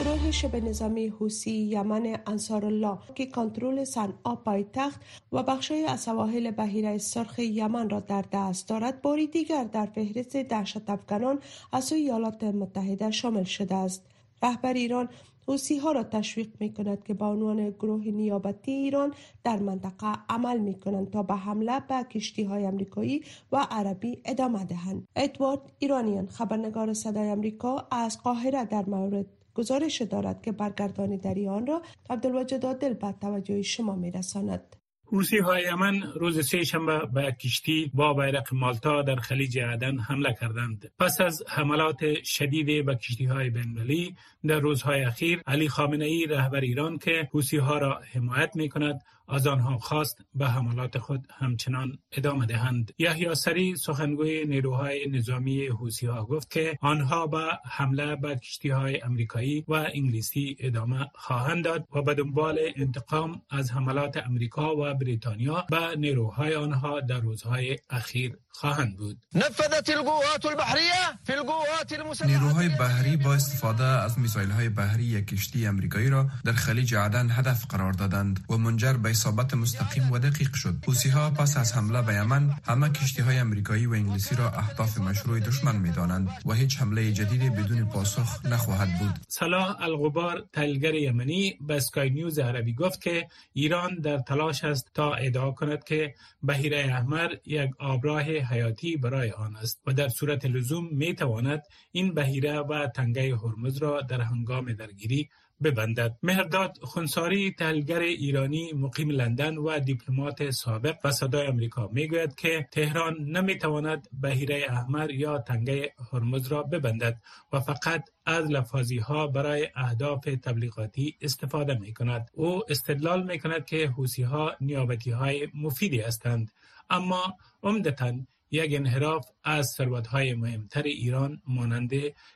گروه 0.00 0.30
شبه 0.30 0.60
نظامی 0.60 1.06
حوسی 1.06 1.50
یمن 1.50 2.18
انصار 2.26 2.64
الله 2.64 2.98
که 3.14 3.26
کنترل 3.26 3.84
صنعا 3.84 4.36
پایتخت 4.36 5.00
و 5.32 5.42
بخشای 5.42 5.84
از 5.84 6.00
سواحل 6.00 6.50
بحیره 6.50 6.98
سرخ 6.98 7.38
یمن 7.38 7.90
را 7.90 8.00
در 8.00 8.24
دست 8.32 8.68
دارد 8.68 9.02
باری 9.02 9.26
دیگر 9.26 9.64
در 9.64 9.86
فهرست 9.86 10.36
دهشت 10.36 10.90
افغانان 10.90 11.38
از 11.72 11.84
سوی 11.84 11.98
ایالات 11.98 12.44
متحده 12.44 13.10
شامل 13.10 13.44
شده 13.44 13.74
است 13.74 14.02
رهبر 14.42 14.72
ایران 14.72 15.08
حوسی 15.48 15.78
ها 15.78 15.92
را 15.92 16.02
تشویق 16.02 16.48
می 16.60 16.72
کند 16.74 17.04
که 17.04 17.14
با 17.14 17.28
عنوان 17.28 17.70
گروه 17.70 18.04
نیابتی 18.04 18.72
ایران 18.72 19.14
در 19.44 19.56
منطقه 19.56 20.12
عمل 20.28 20.58
می 20.58 20.74
کنند 20.74 21.10
تا 21.10 21.22
به 21.22 21.34
حمله 21.34 21.80
به 21.80 22.04
کشتی 22.10 22.44
های 22.44 22.64
امریکایی 22.64 23.22
و 23.52 23.66
عربی 23.70 24.22
ادامه 24.24 24.64
دهند. 24.64 25.08
ادوارد 25.16 25.72
ایرانیان 25.78 26.26
خبرنگار 26.26 26.94
صدای 26.94 27.28
امریکا 27.28 27.86
از 27.90 28.22
قاهره 28.22 28.64
در 28.64 28.84
مورد 28.84 29.26
گزارش 29.56 30.02
دارد 30.02 30.42
که 30.42 30.52
برگردانی 30.52 31.48
آن 31.48 31.66
را 31.66 31.82
عبدالوجد 32.10 32.66
عادل 32.66 32.94
به 32.94 33.14
توجه 33.20 33.62
شما 33.62 33.94
می 33.94 34.10
رساند. 34.10 34.76
حوسی 35.12 35.38
های 35.38 35.62
یمن 35.62 36.02
روز 36.02 36.48
سه 36.48 36.64
شنبه 36.64 36.98
به 37.14 37.32
کشتی 37.32 37.90
با 37.94 38.14
بیرق 38.14 38.54
مالتا 38.54 39.02
در 39.02 39.16
خلیج 39.16 39.58
عدن 39.58 39.98
حمله 39.98 40.36
کردند. 40.40 40.92
پس 40.98 41.20
از 41.20 41.42
حملات 41.48 42.22
شدید 42.24 42.86
به 42.86 42.94
کشتی 42.94 43.24
های 43.24 43.50
بین‌المللی 43.50 44.14
در 44.46 44.60
روزهای 44.60 45.04
اخیر 45.04 45.42
علی 45.46 45.68
خامنه 45.68 46.04
ای 46.04 46.26
رهبر 46.26 46.60
ایران 46.60 46.98
که 46.98 47.28
حوسی 47.32 47.56
ها 47.56 47.78
را 47.78 48.00
حمایت 48.12 48.56
می 48.56 48.68
کند 48.68 49.00
از 49.28 49.46
آنها 49.46 49.78
خواست 49.78 50.24
به 50.34 50.46
حملات 50.46 50.98
خود 50.98 51.26
همچنان 51.30 51.98
ادامه 52.12 52.46
دهند 52.46 52.92
یحیی 52.98 53.34
سری 53.34 53.76
سخنگوی 53.76 54.44
نیروهای 54.44 55.08
نظامی 55.10 55.66
حوسی 55.66 56.06
ها 56.06 56.24
گفت 56.24 56.50
که 56.50 56.78
آنها 56.80 57.26
به 57.26 57.48
حمله 57.70 58.16
به 58.16 58.36
کشتی 58.36 58.68
های 58.68 59.02
امریکایی 59.02 59.64
و 59.68 59.74
انگلیسی 59.94 60.56
ادامه 60.60 61.06
خواهند 61.14 61.64
داد 61.64 61.86
و 61.94 62.02
به 62.02 62.14
دنبال 62.14 62.58
انتقام 62.76 63.42
از 63.50 63.72
حملات 63.72 64.16
امریکا 64.16 64.76
و 64.76 64.94
بریتانیا 64.96 65.66
به 65.70 65.96
نیروهای 65.96 66.54
آنها 66.54 67.00
در 67.00 67.20
روزهای 67.20 67.78
اخیر 67.90 68.36
خواهند 68.56 68.96
بود. 68.96 69.18
نفذت 69.34 69.90
القوات 69.90 70.46
البحریه 70.46 71.18
فی 71.24 71.32
القوات 71.32 72.24
نیروهای 72.26 72.68
بحری 72.68 73.16
با 73.16 73.34
استفاده 73.34 73.84
از 73.84 74.18
میسایل 74.18 74.50
های 74.50 74.68
بحری 74.68 75.04
یک 75.04 75.26
کشتی 75.26 75.66
امریکایی 75.66 76.10
را 76.10 76.26
در 76.44 76.52
خلیج 76.52 76.94
عدن 76.94 77.30
هدف 77.30 77.66
قرار 77.66 77.92
دادند 77.92 78.44
و 78.50 78.56
منجر 78.56 78.92
به 78.92 79.10
اصابت 79.10 79.54
مستقیم 79.54 80.12
و 80.12 80.18
دقیق 80.18 80.54
شد. 80.54 80.74
حوسی 80.86 81.08
ها 81.08 81.30
پس 81.30 81.56
از 81.56 81.72
حمله 81.76 82.02
به 82.02 82.14
یمن 82.14 82.50
همه 82.64 82.88
کشتی 82.88 83.22
های 83.22 83.38
امریکایی 83.38 83.86
و 83.86 83.92
انگلیسی 83.92 84.34
را 84.34 84.50
اهداف 84.50 84.98
مشروع 84.98 85.40
دشمن 85.40 85.76
می 85.76 85.90
دانند 85.90 86.28
و 86.46 86.52
هیچ 86.52 86.78
حمله 86.80 87.12
جدید 87.12 87.54
بدون 87.54 87.84
پاسخ 87.84 88.46
نخواهد 88.46 88.98
بود. 88.98 89.14
صلاح 89.28 89.82
الغبار 89.82 90.44
تلگر 90.52 90.94
یمنی 90.94 91.58
به 91.60 91.76
اسکای 91.76 92.10
نیوز 92.10 92.38
عربی 92.38 92.74
گفت 92.74 93.00
که 93.00 93.28
ایران 93.52 93.94
در 93.94 94.18
تلاش 94.18 94.64
است 94.64 94.85
تا 94.94 95.14
ادعا 95.14 95.50
کند 95.50 95.84
که 95.84 96.14
بحیره 96.46 96.78
احمر 96.78 97.34
یک 97.46 97.70
آبراه 97.78 98.22
حیاتی 98.22 98.96
برای 98.96 99.30
آن 99.30 99.56
است 99.56 99.82
و 99.86 99.92
در 99.92 100.08
صورت 100.08 100.46
لزوم 100.46 100.88
می 100.90 101.14
تواند 101.14 101.62
این 101.92 102.14
بحیره 102.14 102.58
و 102.58 102.86
تنگه 102.86 103.36
هرمز 103.36 103.76
را 103.76 104.00
در 104.00 104.20
هنگام 104.20 104.72
درگیری 104.72 105.28
ببندد 105.62 106.18
مهرداد 106.22 106.78
خونساری 106.82 107.50
تحلیلگر 107.50 107.98
ایرانی 107.98 108.72
مقیم 108.72 109.10
لندن 109.10 109.56
و 109.56 109.78
دیپلمات 109.78 110.50
سابق 110.50 110.96
و 111.04 111.10
صدای 111.10 111.46
امریکا 111.46 111.88
می‌گوید 111.92 112.34
که 112.34 112.68
تهران 112.72 113.16
نمی‌تواند 113.20 114.08
بهیره 114.12 114.66
احمر 114.68 115.10
یا 115.10 115.38
تنگه 115.38 115.92
هرمز 116.12 116.46
را 116.46 116.62
ببندد 116.62 117.20
و 117.52 117.60
فقط 117.60 118.10
از 118.26 118.50
لفاظی 118.50 118.98
ها 118.98 119.26
برای 119.26 119.68
اهداف 119.74 120.24
تبلیغاتی 120.24 121.16
استفاده 121.20 121.78
می 121.78 121.94
کند. 121.94 122.30
او 122.32 122.62
استدلال 122.70 123.22
می 123.22 123.38
کند 123.38 123.66
که 123.66 123.88
حوسی 123.88 124.22
ها 124.22 124.56
نیابتی 124.60 125.10
های 125.10 125.48
مفیدی 125.54 126.00
هستند 126.00 126.50
اما 126.90 127.36
عمدتا 127.62 128.14
یک 128.50 128.74
انحراف 128.74 129.26
از 129.44 129.66
ثروتهای 129.66 130.34
مهمتر 130.34 130.82
ایران 130.82 131.42
مانند 131.46 131.90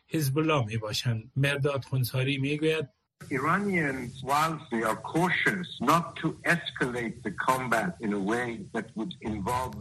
حزب 0.09 0.39
الله 0.39 0.67
می 0.67 0.77
باشند. 0.77 1.33
مرداد 1.37 1.85
خونساری 1.85 2.39
می 2.39 2.59
گوید 2.59 2.89
Iranians, 3.29 4.25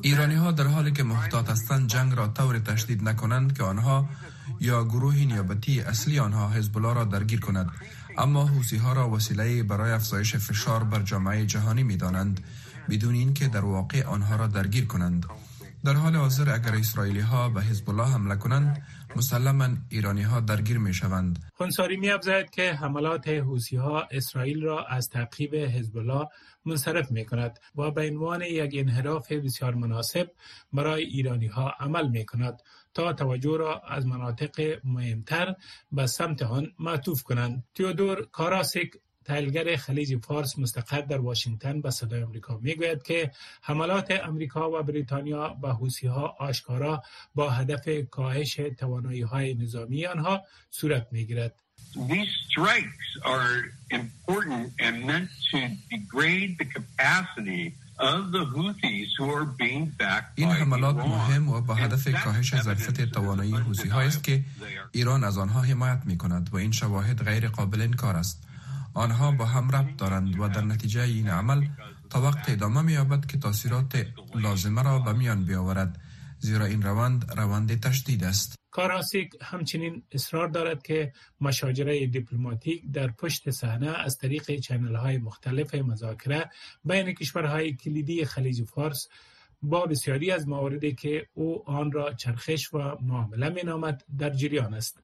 ایرانی 0.01 0.35
ها 0.35 0.51
در 0.51 0.63
حالی 0.63 0.91
که 0.91 1.03
محتاط 1.03 1.49
هستند 1.49 1.89
جنگ 1.89 2.13
را 2.13 2.27
طور 2.27 2.59
تشدید 2.59 3.03
نکنند 3.03 3.57
که 3.57 3.63
آنها 3.63 4.05
یا 4.59 4.83
گروه 4.83 5.15
نیابتی 5.15 5.81
اصلی 5.81 6.19
آنها 6.19 6.49
حزب 6.49 6.79
را 6.79 7.03
درگیر 7.03 7.39
کند 7.39 7.71
اما 8.17 8.45
حوسی 8.45 8.77
ها 8.77 8.93
را 8.93 9.09
وسیله 9.09 9.63
برای 9.63 9.91
افزایش 9.91 10.35
فشار 10.35 10.83
بر 10.83 11.01
جامعه 11.01 11.45
جهانی 11.45 11.83
می 11.83 11.97
دانند 11.97 12.39
بدون 12.89 13.15
اینکه 13.15 13.47
در 13.47 13.65
واقع 13.65 14.03
آنها 14.05 14.35
را 14.35 14.47
درگیر 14.47 14.85
کنند. 14.85 15.25
در 15.85 15.93
حال 15.93 16.15
حاضر 16.15 16.53
اگر 16.53 16.75
اسرائیلی 16.75 17.19
ها 17.19 17.49
به 17.49 17.61
حزب 17.61 17.89
الله 17.89 18.13
حمله 18.13 18.35
کنند 18.35 18.81
مسلما 19.15 19.69
ایرانی 19.89 20.21
ها 20.21 20.39
درگیر 20.39 20.77
می 20.77 20.93
شوند. 20.93 21.39
خونساری 21.53 21.97
می 21.97 22.09
افزاید 22.09 22.49
که 22.49 22.73
حملات 22.73 23.27
حوسی 23.27 23.75
ها 23.75 24.07
اسرائیل 24.11 24.61
را 24.61 24.85
از 24.85 25.09
تعقیب 25.09 25.55
حزب 25.55 25.97
الله 25.97 26.27
منصرف 26.65 27.11
می 27.11 27.25
کند 27.25 27.59
و 27.75 27.91
به 27.91 28.07
عنوان 28.09 28.41
یک 28.41 28.71
انحراف 28.73 29.31
بسیار 29.31 29.75
مناسب 29.75 30.31
برای 30.73 31.03
ایرانی 31.03 31.47
ها 31.47 31.73
عمل 31.79 32.07
می 32.09 32.25
کند 32.25 32.61
تا 32.93 33.13
توجه 33.13 33.57
را 33.57 33.79
از 33.79 34.05
مناطق 34.05 34.79
مهمتر 34.83 35.55
به 35.91 36.07
سمت 36.07 36.41
آن 36.41 36.71
معطوف 36.79 37.23
کنند. 37.23 37.63
تیودور 37.75 38.27
کاراسیک 38.31 38.91
تحلیلگر 39.29 39.75
خلیج 39.75 40.17
فارس 40.25 40.59
مستقر 40.59 41.01
در 41.01 41.21
واشنگتن 41.21 41.81
به 41.81 41.91
صدای 41.91 42.23
آمریکا 42.23 42.59
می‌گوید 42.61 43.03
که 43.03 43.31
حملات 43.61 44.11
امریکا 44.11 44.71
و 44.71 44.83
بریتانیا 44.83 45.49
به 45.49 45.69
حوسی 45.73 46.07
ها 46.07 46.35
آشکارا 46.39 47.03
با 47.35 47.49
هدف 47.49 47.89
کاهش 48.11 48.53
توانایی 48.55 49.21
های 49.21 49.53
نظامی 49.53 50.05
آنها 50.05 50.41
صورت 50.69 51.07
می‌گیرد. 51.11 51.53
These 52.11 52.33
strikes 52.47 53.09
are 53.35 53.53
important 53.99 54.65
and 54.85 54.95
meant 55.09 55.29
to 55.49 55.59
degrade 55.91 56.51
the 56.61 56.67
capacity 56.77 57.63
این 60.35 60.49
حملات 60.49 60.95
مهم 60.95 61.49
و 61.49 61.61
با 61.61 61.73
هدف 61.73 62.23
کاهش 62.23 62.61
ظرفیت 62.61 63.11
توانایی 63.11 63.51
حوسی 63.51 63.87
ها 63.87 64.01
است 64.01 64.23
که 64.23 64.43
ایران 64.91 65.23
از 65.23 65.37
آنها 65.37 65.61
حمایت 65.61 66.01
می 66.05 66.17
کند 66.17 66.49
و 66.53 66.55
این 66.55 66.71
شواهد 66.71 67.23
غیر 67.23 67.47
قابل 67.47 67.81
انکار 67.81 68.15
است. 68.15 68.48
آنها 68.93 69.31
با 69.31 69.45
هم 69.45 69.71
ربط 69.71 69.95
دارند 69.97 70.39
و 70.39 70.47
در 70.47 70.61
نتیجه 70.61 71.01
این 71.01 71.29
عمل 71.29 71.67
تا 72.09 72.21
وقت 72.21 72.49
ادامه 72.49 72.81
می 72.81 72.93
یابد 72.93 73.25
که 73.25 73.37
تاثیرات 73.37 74.05
لازمه 74.35 74.83
را 74.83 74.99
به 74.99 75.13
میان 75.13 75.45
بیاورد 75.45 76.01
زیرا 76.39 76.65
این 76.65 76.81
روند 76.81 77.33
روند 77.37 77.79
تشدید 77.79 78.23
است 78.23 78.55
کاراسیک 78.71 79.31
همچنین 79.41 80.03
اصرار 80.11 80.47
دارد 80.47 80.83
که 80.83 81.13
مشاجره 81.41 82.07
دیپلماتیک 82.07 82.91
در 82.91 83.07
پشت 83.07 83.49
صحنه 83.51 83.87
از 83.87 84.17
طریق 84.17 84.55
چنل 84.55 84.95
های 84.95 85.17
مختلف 85.17 85.75
مذاکره 85.75 86.49
بین 86.83 87.13
کشورهای 87.13 87.73
کلیدی 87.73 88.25
خلیج 88.25 88.63
فارس 88.63 89.07
با 89.61 89.85
بسیاری 89.85 90.31
از 90.31 90.47
مواردی 90.47 90.95
که 90.95 91.27
او 91.33 91.69
آن 91.69 91.91
را 91.91 92.13
چرخش 92.13 92.73
و 92.73 92.77
معامله 93.01 93.49
می 93.49 93.61
نامد 93.63 94.03
در 94.17 94.29
جریان 94.29 94.73
است. 94.73 94.99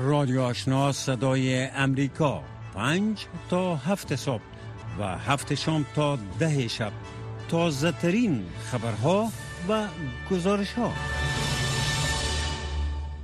رادیو 0.00 0.40
آشنا 0.42 0.92
صدای 0.92 1.64
امریکا. 1.64 2.42
پنج 2.74 3.26
تا 3.50 3.76
هفت 3.76 4.16
صبح 4.16 4.42
و 4.98 5.18
هفت 5.18 5.54
شام 5.54 5.86
تا 5.94 6.18
ده 6.38 6.68
شب. 6.68 6.92
تازه 7.48 7.92
ترین 7.92 8.44
خبرها 8.58 9.28
و 9.68 9.86
گزارش 10.30 10.72
ها 10.72 10.92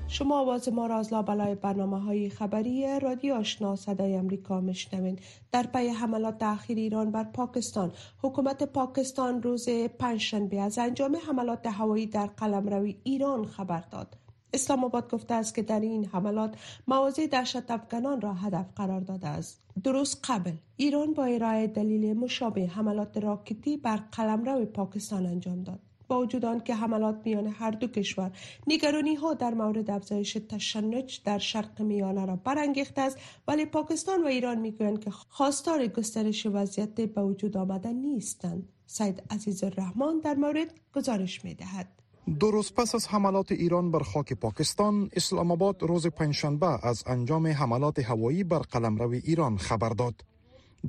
شما 0.08 0.40
آواز 0.40 0.68
ما 0.68 0.86
را 0.86 0.96
از 0.96 1.12
لابلای 1.12 1.54
برنامه 1.54 2.00
های 2.00 2.30
خبری 2.30 3.00
رادیو 3.00 3.34
آشنا 3.34 3.76
صدای 3.76 4.14
امریکا 4.14 4.60
مشنوین 4.60 5.18
در 5.52 5.62
پی 5.62 5.88
حملات 5.88 6.42
اخیر 6.42 6.78
ایران 6.78 7.10
بر 7.10 7.24
پاکستان 7.24 7.92
حکومت 8.22 8.62
پاکستان 8.62 9.42
روز 9.42 9.68
پنجشنبه 9.98 10.60
از 10.60 10.78
انجام 10.78 11.16
حملات 11.28 11.66
هوایی 11.66 12.06
در 12.06 12.26
قلمرو 12.26 12.92
ایران 13.04 13.44
خبر 13.44 13.84
داد. 13.90 14.23
اسلام 14.54 14.84
آباد 14.84 15.10
گفته 15.10 15.34
است 15.34 15.54
که 15.54 15.62
در 15.62 15.80
این 15.80 16.04
حملات 16.04 16.54
مواضع 16.88 17.26
دهشت 17.26 17.70
افغانان 17.70 18.20
را 18.20 18.32
هدف 18.32 18.66
قرار 18.76 19.00
داده 19.00 19.28
است. 19.28 19.60
درست 19.84 20.20
قبل 20.24 20.52
ایران 20.76 21.14
با 21.14 21.24
ارائه 21.24 21.66
دلیل 21.66 22.16
مشابه 22.16 22.66
حملات 22.66 23.16
راکتی 23.16 23.76
بر 23.76 23.96
قلمرو 23.96 24.64
پاکستان 24.64 25.26
انجام 25.26 25.62
داد. 25.62 25.80
با 26.08 26.20
وجود 26.20 26.64
که 26.64 26.74
حملات 26.74 27.20
میان 27.24 27.46
هر 27.46 27.70
دو 27.70 27.86
کشور 27.86 28.30
نگرانی 28.66 29.14
ها 29.14 29.34
در 29.34 29.54
مورد 29.54 29.90
افزایش 29.90 30.38
تشنج 30.48 31.20
در 31.24 31.38
شرق 31.38 31.82
میانه 31.82 32.26
را 32.26 32.36
برانگیخته 32.36 33.00
است 33.00 33.18
ولی 33.48 33.64
پاکستان 33.64 34.22
و 34.22 34.26
ایران 34.26 34.58
می‌گویند 34.58 35.04
که 35.04 35.10
خواستار 35.10 35.86
گسترش 35.86 36.46
وضعیت 36.46 37.00
به 37.00 37.22
وجود 37.22 37.56
آمدن 37.56 37.92
نیستند. 37.92 38.68
سید 38.86 39.22
عزیز 39.30 39.64
الرحمن 39.64 40.20
در 40.20 40.34
مورد 40.34 40.74
گزارش 40.94 41.44
می‌دهد. 41.44 42.03
دو 42.26 42.50
روز 42.50 42.72
پس 42.72 42.94
از 42.94 43.08
حملات 43.08 43.52
ایران 43.52 43.90
بر 43.90 43.98
خاک 43.98 44.32
پاکستان 44.32 45.10
اسلام 45.12 45.50
آباد 45.50 45.82
روز 45.82 46.06
پنجشنبه 46.06 46.86
از 46.86 47.04
انجام 47.06 47.46
حملات 47.46 47.98
هوایی 47.98 48.44
بر 48.44 48.58
قلمرو 48.58 49.10
ایران 49.10 49.58
خبر 49.58 49.88
داد 49.88 50.14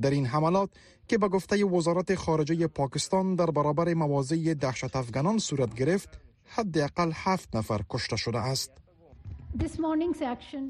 در 0.02 0.10
این 0.10 0.26
حملات 0.26 0.70
که 1.08 1.18
به 1.18 1.28
گفته 1.28 1.66
وزارت 1.66 2.16
خارجه 2.16 2.68
پاکستان 2.68 3.36
در 3.36 3.46
برابر 3.46 3.94
مواضع 3.94 4.54
دهشت 4.54 4.96
افغانان 4.96 5.38
صورت 5.38 5.74
گرفت 5.74 6.10
حداقل 6.46 7.12
هفت 7.14 7.56
نفر 7.56 7.82
کشته 7.90 8.16
شده 8.16 8.40
است 8.40 8.72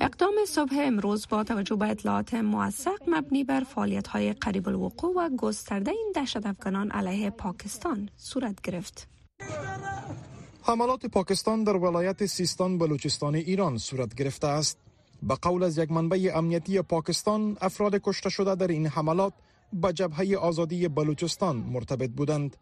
اقدام 0.01 0.33
صبح 0.47 0.75
امروز 0.79 1.27
با 1.29 1.43
توجه 1.43 1.75
به 1.75 1.89
اطلاعات 1.89 2.33
موثق 2.33 2.99
مبنی 3.07 3.43
بر 3.43 3.63
فعالیت 3.63 4.07
های 4.07 4.33
قریب 4.33 4.67
الوقوع 4.67 5.13
و 5.15 5.29
گسترده 5.37 5.91
این 5.91 6.11
دهشت 6.15 6.45
افغانان 6.45 6.91
علیه 6.91 7.29
پاکستان 7.29 8.09
صورت 8.17 8.61
گرفت. 8.61 9.07
حملات 10.67 11.05
پاکستان 11.05 11.63
در 11.63 11.75
ولایت 11.77 12.25
سیستان 12.25 12.77
بلوچستان 12.77 13.35
ایران 13.35 13.77
صورت 13.77 14.15
گرفته 14.15 14.47
است. 14.47 14.77
به 15.23 15.35
قول 15.35 15.63
از 15.63 15.77
یک 15.77 15.91
منبع 15.91 16.31
امنیتی 16.35 16.81
پاکستان 16.81 17.57
افراد 17.61 17.95
کشته 17.95 18.29
شده 18.29 18.55
در 18.55 18.67
این 18.67 18.87
حملات 18.87 19.33
به 19.73 19.93
جبهه 19.93 20.35
آزادی 20.35 20.87
بلوچستان 20.87 21.55
مرتبط 21.55 22.09
بودند. 22.09 22.57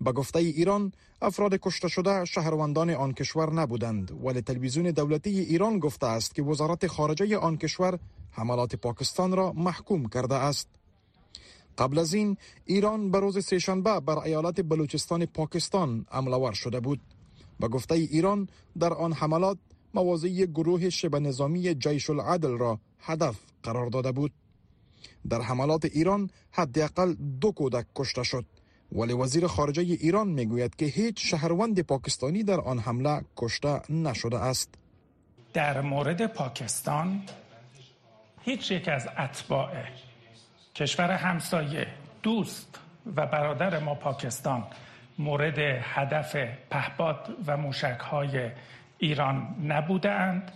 به 0.00 0.12
گفته 0.12 0.38
ایران 0.38 0.92
افراد 1.22 1.54
کشته 1.54 1.88
شده 1.88 2.24
شهروندان 2.24 2.90
آن 2.90 3.12
کشور 3.12 3.52
نبودند 3.52 4.24
ولی 4.24 4.40
تلویزیون 4.40 4.90
دولتی 4.90 5.40
ایران 5.40 5.78
گفته 5.78 6.06
است 6.06 6.34
که 6.34 6.42
وزارت 6.42 6.86
خارجه 6.86 7.38
آن 7.38 7.56
کشور 7.56 7.98
حملات 8.30 8.76
پاکستان 8.76 9.32
را 9.32 9.52
محکوم 9.52 10.08
کرده 10.08 10.34
است. 10.34 10.68
قبل 11.78 11.98
از 11.98 12.14
این 12.14 12.36
ایران 12.64 13.10
به 13.10 13.20
روز 13.20 13.44
سهشنبه 13.44 14.00
بر 14.00 14.18
ایالت 14.18 14.60
بلوچستان 14.60 15.26
پاکستان 15.26 16.06
عملور 16.10 16.52
شده 16.52 16.80
بود. 16.80 17.00
به 17.60 17.68
گفته 17.68 17.94
ایران 17.94 18.48
در 18.78 18.92
آن 18.92 19.12
حملات 19.12 19.58
مواضع 19.94 20.28
گروه 20.28 20.90
شبه 20.90 21.20
نظامی 21.20 21.74
جیش 21.74 22.10
العدل 22.10 22.58
را 22.58 22.78
هدف 23.00 23.36
قرار 23.62 23.86
داده 23.86 24.12
بود. 24.12 24.32
در 25.28 25.40
حملات 25.40 25.84
ایران 25.84 26.30
حداقل 26.52 27.14
دو 27.40 27.52
کودک 27.52 27.86
کشته 27.96 28.22
شد 28.22 28.44
ولی 28.92 29.12
وزیر 29.12 29.46
خارجه 29.46 29.82
ایران 29.82 30.28
می‌گوید 30.28 30.76
که 30.76 30.86
هیچ 30.86 31.30
شهروند 31.30 31.80
پاکستانی 31.80 32.42
در 32.42 32.60
آن 32.60 32.78
حمله 32.78 33.22
کشته 33.36 33.92
نشده 33.92 34.38
است. 34.38 34.74
در 35.52 35.80
مورد 35.80 36.26
پاکستان 36.26 37.22
هیچ 38.42 38.70
یک 38.70 38.88
از 38.88 39.08
اتباع 39.18 39.70
کشور 40.74 41.10
همسایه 41.10 41.86
دوست 42.22 42.78
و 43.16 43.26
برادر 43.26 43.78
ما 43.78 43.94
پاکستان 43.94 44.64
مورد 45.18 45.58
هدف 45.82 46.36
پهباد 46.70 47.36
و 47.46 47.56
موشک 47.56 47.98
های 48.00 48.50
ایران 48.98 49.54
نبودند 49.66 50.52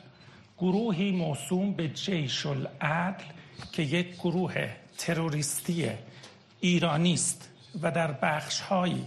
گروهی 0.58 1.12
موسوم 1.12 1.72
به 1.72 1.88
جیش 1.88 2.46
العدل 2.46 3.24
که 3.72 3.82
یک 3.82 4.14
گروه 4.14 4.68
تروریستی 4.98 5.90
ایرانی 6.60 7.14
است 7.14 7.50
و 7.82 7.90
در 7.90 8.12
بخشهایی 8.12 9.06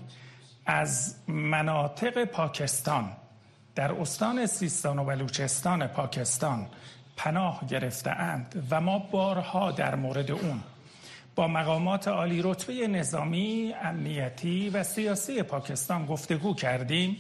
از 0.66 1.16
مناطق 1.28 2.24
پاکستان 2.26 3.12
در 3.76 3.92
استان 3.92 4.46
سیستان 4.46 5.00
و 5.00 5.06
بلوچستان 5.06 5.88
پاکستان 5.88 6.68
پناه 7.18 7.68
گرفته 7.68 8.12
اند 8.12 8.68
و 8.70 8.82
ما 8.82 9.00
بارها 9.00 9.72
در 9.72 9.96
مورد 9.96 10.32
اون 10.32 10.64
با 11.36 11.48
مقامات 11.48 12.08
عالی 12.08 12.42
رتبه 12.44 12.88
نظامی، 12.88 13.74
امنیتی 13.82 14.70
و 14.70 14.84
سیاسی 14.84 15.44
پاکستان 15.44 16.06
گفتگو 16.06 16.54
کردیم. 16.54 17.18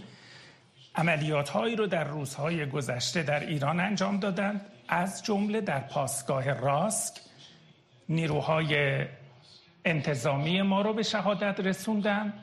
عملیات 0.95 1.49
هایی 1.49 1.75
رو 1.75 1.87
در 1.87 2.03
روزهای 2.03 2.65
گذشته 2.65 3.23
در 3.23 3.39
ایران 3.39 3.79
انجام 3.79 4.19
دادند. 4.19 4.61
از 4.87 5.23
جمله 5.23 5.61
در 5.61 5.79
پاسگاه 5.79 6.53
راسک 6.53 7.13
نیروهای 8.09 9.05
انتظامی 9.85 10.61
ما 10.61 10.81
رو 10.81 10.93
به 10.93 11.03
شهادت 11.03 11.59
رسوندن. 11.59 12.33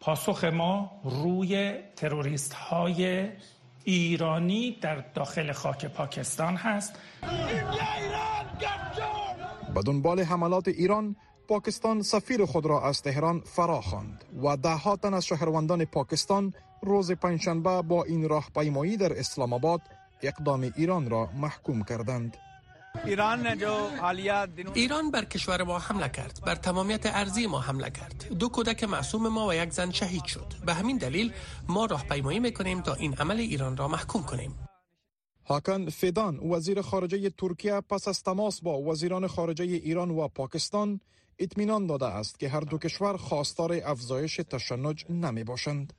پاسخ 0.00 0.44
ما 0.44 1.00
روی 1.04 1.74
تروریست 1.96 2.52
های 2.52 3.28
ایرانی 3.84 4.78
در 4.80 4.96
داخل 5.14 5.52
خاک 5.52 5.86
پاکستان 5.86 6.56
هست. 6.56 6.98
به 9.74 9.82
دنبال 9.82 10.20
حملات 10.20 10.68
ایران 10.68 11.16
پاکستان 11.48 12.02
سفیر 12.02 12.44
خود 12.44 12.66
را 12.66 12.88
از 12.88 13.02
تهران 13.02 13.40
فرا 13.40 13.80
خواند 13.80 14.24
و 14.42 14.56
ده 14.56 14.96
تن 15.02 15.14
از 15.14 15.26
شهروندان 15.26 15.84
پاکستان 15.84 16.54
روز 16.82 17.12
پنجشنبه 17.12 17.82
با 17.82 18.04
این 18.04 18.28
راهپیمایی 18.28 18.96
در 18.96 19.18
اسلام 19.18 19.52
آباد 19.52 19.80
اقدام 20.22 20.72
ایران 20.76 21.10
را 21.10 21.28
محکوم 21.36 21.82
کردند. 21.82 22.36
ایران 24.74 25.10
بر 25.10 25.24
کشور 25.24 25.62
ما 25.62 25.78
حمله 25.78 26.08
کرد 26.08 26.40
بر 26.46 26.54
تمامیت 26.54 27.06
ارزی 27.06 27.46
ما 27.46 27.60
حمله 27.60 27.90
کرد. 27.90 28.26
دو 28.38 28.48
کودک 28.48 28.84
معصوم 28.84 29.28
ما 29.28 29.46
و 29.46 29.54
یک 29.54 29.70
زن 29.70 29.90
شهید 29.90 30.24
شد. 30.24 30.54
به 30.66 30.74
همین 30.74 30.98
دلیل 30.98 31.32
ما 31.68 31.86
راهپیمایی 31.86 32.40
می‌کنیم 32.40 32.80
تا 32.80 32.94
این 32.94 33.14
عمل 33.14 33.36
ایران 33.36 33.76
را 33.76 33.88
محکوم 33.88 34.22
کنیم. 34.22 34.69
هاکن 35.46 35.88
فیدان 35.88 36.38
وزیر 36.50 36.82
خارجه 36.82 37.30
ترکیه 37.30 37.80
پس 37.80 38.08
از 38.08 38.22
تماس 38.22 38.60
با 38.60 38.82
وزیران 38.82 39.26
خارجه 39.26 39.64
ایران 39.64 40.10
و 40.10 40.28
پاکستان 40.28 41.00
اطمینان 41.38 41.86
داده 41.86 42.06
است 42.06 42.38
که 42.38 42.48
هر 42.48 42.60
دو 42.60 42.78
کشور 42.78 43.16
خواستار 43.16 43.80
افزایش 43.84 44.36
تشنج 44.36 45.04
نمی 45.10 45.44
باشند. 45.44 45.92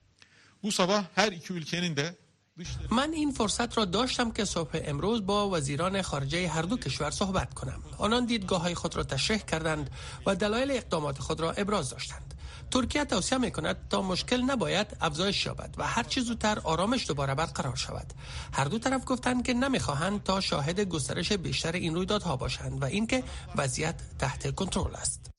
من 2.92 3.14
این 3.14 3.32
فرصت 3.32 3.78
را 3.78 3.86
داشتم 3.86 4.32
که 4.32 4.46
صبح 4.46 4.82
امروز 4.86 5.26
با 5.26 5.50
وزیران 5.50 6.02
خارجه 6.02 6.48
هر 6.48 6.62
دو 6.62 6.78
کشور 6.78 7.12
صحبت 7.12 7.54
کنم. 7.54 7.84
آنان 7.98 8.26
دیدگاه 8.26 8.62
های 8.62 8.76
خود 8.76 8.96
را 8.96 9.04
تشریح 9.04 9.40
کردند 9.40 9.90
و 10.26 10.36
دلایل 10.36 10.72
اقدامات 10.72 11.20
خود 11.20 11.40
را 11.40 11.52
ابراز 11.52 11.90
داشتند. 11.90 12.31
ترکیه 12.72 13.06
توصیه 13.06 13.38
می 13.38 13.52
کند 13.52 13.78
تا 13.90 14.02
مشکل 14.02 14.42
نباید 14.42 14.88
افزایش 15.02 15.46
یابد 15.46 15.76
و 15.78 15.84
هر 15.88 16.04
چیز 16.04 16.24
زودتر 16.24 16.60
آرامش 16.64 17.08
دوباره 17.08 17.36
برقرار 17.36 17.76
شود. 17.76 18.14
هر 18.54 18.66
دو 18.66 18.80
طرف 18.80 19.02
گفتند 19.06 19.44
که 19.44 19.54
نمی‌خواهند 19.54 20.24
تا 20.24 20.40
شاهد 20.40 20.80
گسترش 20.80 21.32
بیشتر 21.32 21.72
این 21.72 21.96
رویدادها 21.96 22.36
باشند 22.36 22.82
و 22.82 22.86
اینکه 22.86 23.24
وضعیت 23.56 23.96
تحت 24.20 24.56
کنترل 24.56 24.96
است. 24.96 25.32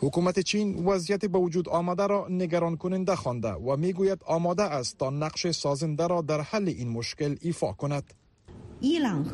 حکومت 0.00 0.40
چین 0.40 0.84
وضعیت 0.86 1.24
به 1.24 1.38
وجود 1.38 1.68
آمده 1.68 2.06
را 2.06 2.26
نگران 2.30 2.76
کننده 2.76 3.16
خوانده 3.16 3.52
و 3.52 3.76
می‌گوید 3.76 4.18
آماده 4.26 4.62
است 4.62 4.98
تا 4.98 5.10
نقش 5.10 5.46
سازنده 5.50 6.06
را 6.06 6.22
در 6.22 6.40
حل 6.40 6.68
این 6.68 6.88
مشکل 6.88 7.36
ایفا 7.40 7.72
کند. 7.72 8.14
ایران 8.80 9.26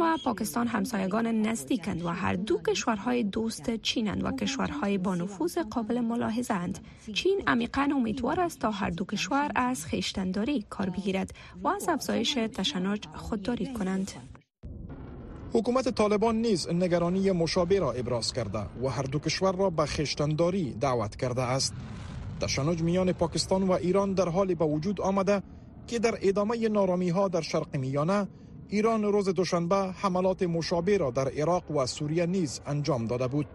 و 0.00 0.16
پاکستان 0.24 0.66
همسایگان 0.66 1.26
نزدیکند 1.26 2.02
و 2.02 2.08
هر 2.08 2.34
دو 2.34 2.58
کشورهای 2.58 3.22
دوست 3.22 3.76
چینند 3.76 4.24
و 4.24 4.32
کشورهای 4.32 4.98
با 4.98 5.14
نفوذ 5.14 5.58
قابل 5.58 6.00
ملاحظه 6.00 6.54
اند. 6.54 6.78
چین 7.14 7.42
عمیقا 7.46 7.88
امیدوار 7.94 8.40
است 8.40 8.58
تا 8.58 8.70
هر 8.70 8.90
دو 8.90 9.04
کشور 9.04 9.50
از 9.54 9.86
خیشتنداری 9.86 10.64
کار 10.70 10.90
بگیرد 10.90 11.34
و 11.62 11.68
از 11.68 11.88
افزایش 11.88 12.34
تشنج 12.34 13.00
خودداری 13.14 13.72
کنند. 13.72 14.12
حکومت 15.52 15.88
طالبان 15.88 16.36
نیز 16.36 16.68
نگرانی 16.68 17.30
مشابه 17.30 17.78
را 17.78 17.92
ابراز 17.92 18.32
کرده 18.32 18.66
و 18.82 18.88
هر 18.88 19.02
دو 19.02 19.18
کشور 19.18 19.56
را 19.56 19.70
به 19.70 19.86
خشتنداری 19.86 20.74
دعوت 20.80 21.16
کرده 21.16 21.42
است. 21.42 21.74
تشنج 22.40 22.82
میان 22.82 23.12
پاکستان 23.12 23.62
و 23.62 23.72
ایران 23.72 24.12
در 24.12 24.28
حال 24.28 24.54
به 24.54 24.64
وجود 24.64 25.00
آمده 25.00 25.42
که 25.88 25.98
در 25.98 26.18
ادامه 26.22 26.68
نارامی 26.68 27.08
ها 27.08 27.28
در 27.28 27.40
شرق 27.40 27.76
میانه 27.76 28.28
ایران 28.68 29.02
روز 29.02 29.28
دوشنبه 29.28 29.76
حملات 29.76 30.42
مشابه 30.42 30.96
را 30.96 31.10
در 31.10 31.28
عراق 31.28 31.70
و 31.70 31.86
سوریه 31.86 32.26
نیز 32.26 32.60
انجام 32.66 33.06
داده 33.06 33.28
بود. 33.28 33.46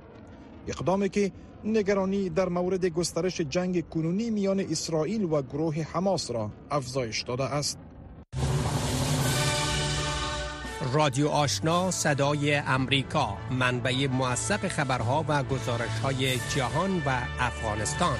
اقدامی 0.67 1.09
که 1.09 1.31
نگرانی 1.63 2.29
در 2.29 2.49
مورد 2.49 2.85
گسترش 2.85 3.41
جنگ 3.41 3.89
کنونی 3.89 4.29
میان 4.29 4.59
اسرائیل 4.59 5.23
و 5.23 5.41
گروه 5.41 5.75
حماس 5.81 6.31
را 6.31 6.49
افزایش 6.71 7.21
داده 7.21 7.43
است. 7.43 7.79
رادیو 10.93 11.27
آشنا 11.27 11.91
صدای 11.91 12.55
امریکا 12.55 13.37
منبع 13.51 14.07
موثق 14.07 14.67
خبرها 14.67 15.25
و 15.27 15.43
گزارش 15.43 15.99
های 16.03 16.37
جهان 16.55 17.01
و 17.05 17.21
افغانستان 17.39 18.17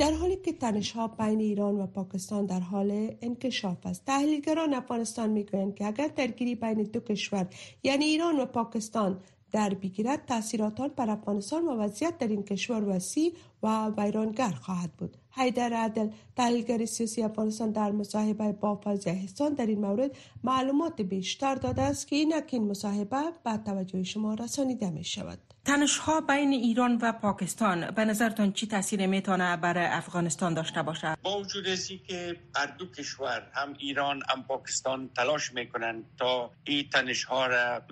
در 0.00 0.12
حالی 0.12 0.36
که 0.36 0.52
تنش 0.52 0.92
ها 0.92 1.08
بین 1.08 1.40
ایران 1.40 1.80
و 1.80 1.86
پاکستان 1.86 2.46
در 2.46 2.60
حال 2.60 3.16
انکشاف 3.22 3.86
است 3.86 4.04
تحلیلگران 4.04 4.74
افغانستان 4.74 5.30
می‌گویند 5.30 5.74
که 5.74 5.86
اگر 5.86 6.08
درگیری 6.08 6.54
بین 6.54 6.82
دو 6.82 7.00
کشور 7.00 7.46
یعنی 7.82 8.04
ایران 8.04 8.40
و 8.40 8.46
پاکستان 8.46 9.20
در 9.52 9.74
بگیرد 9.74 10.24
تاثیرات 10.26 10.80
آن 10.80 10.90
بر 10.96 11.10
افغانستان 11.10 11.64
و 11.64 11.70
وضعیت 11.70 12.18
در 12.18 12.28
این 12.28 12.42
کشور 12.42 12.84
وسیع 12.88 13.32
و 13.62 13.90
ویرانگر 13.98 14.50
خواهد 14.50 14.92
بود. 14.92 15.16
حیدر 15.30 15.72
عدل 15.72 16.08
تحلیلگر 16.36 16.84
سیاسی 16.84 17.22
افغانستان 17.22 17.70
در 17.70 17.90
مصاحبه 17.90 18.52
با 18.52 18.80
فضای 18.84 19.12
احسان 19.12 19.54
در 19.54 19.66
این 19.66 19.80
مورد 19.80 20.10
معلومات 20.44 21.00
بیشتر 21.00 21.54
داده 21.54 21.82
است 21.82 22.08
که 22.08 22.16
اینک 22.16 22.48
این 22.52 22.70
مصاحبه 22.70 23.22
به 23.44 23.56
توجه 23.66 24.02
شما 24.02 24.34
رسانیده 24.34 24.90
می 24.90 25.04
شود. 25.04 25.38
تنش 25.64 25.98
ها 25.98 26.20
بین 26.20 26.52
ایران 26.52 26.98
و 27.02 27.12
پاکستان 27.12 27.90
به 27.90 28.04
نظرتان 28.04 28.52
چی 28.52 28.66
تاثیر 28.66 29.06
می‌تونه 29.06 29.56
برای 29.56 29.86
افغانستان 29.86 30.54
داشته 30.54 30.82
باشه 30.82 31.16
با 31.22 31.38
وجود 31.38 31.66
از 31.68 31.88
که 32.08 32.36
هر 32.56 32.66
دو 32.66 32.86
کشور 32.86 33.42
هم 33.52 33.74
ایران 33.78 34.22
هم 34.28 34.42
پاکستان 34.42 35.10
تلاش 35.16 35.52
می‌کنن 35.52 36.04
تا 36.18 36.50
این 36.64 36.88
تنش 36.92 37.24
ها 37.24 37.46
را 37.46 37.82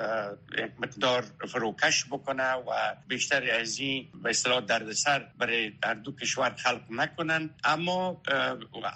یک 0.59 0.71
مقدار 0.79 1.25
فروکش 1.49 2.07
بکنه 2.07 2.53
و 2.53 2.95
بیشتر 3.09 3.51
از 3.61 3.79
این 3.79 4.09
به 4.23 4.31
اصطلاح 4.31 4.61
دردسر 4.61 5.27
برای 5.39 5.58
هر 5.85 5.95
دو 5.95 6.13
کشور 6.13 6.55
خلق 6.55 6.83
نکنن 6.91 7.51
اما 7.65 8.23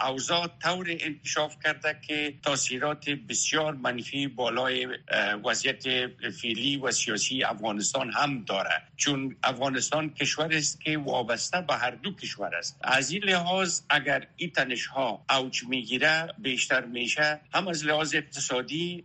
اوضاع 0.08 0.46
طور 0.62 0.86
انکشاف 1.00 1.56
کرده 1.64 1.96
که 2.06 2.34
تاثیرات 2.42 3.10
بسیار 3.10 3.74
منفی 3.74 4.26
بالای 4.26 4.88
وضعیت 5.44 5.82
فعلی 6.42 6.76
و 6.76 6.90
سیاسی 6.90 7.44
افغانستان 7.44 8.10
هم 8.10 8.44
داره 8.44 8.82
چون 8.96 9.36
افغانستان 9.42 10.10
کشور 10.10 10.54
است 10.54 10.80
که 10.80 10.98
وابسته 10.98 11.60
به 11.60 11.74
هر 11.74 11.90
دو 11.90 12.14
کشور 12.14 12.54
است. 12.54 12.78
از 12.80 13.10
این 13.10 13.24
لحاظ 13.24 13.80
اگر 13.90 14.26
این 14.36 14.50
تنش 14.50 14.86
ها 14.86 15.24
اوج 15.30 15.64
می‌گیره 15.64 16.34
بیشتر 16.38 16.84
میشه. 16.84 17.40
هم 17.54 17.68
از 17.68 17.84
لحاظ 17.84 18.14
اقتصادی 18.14 19.04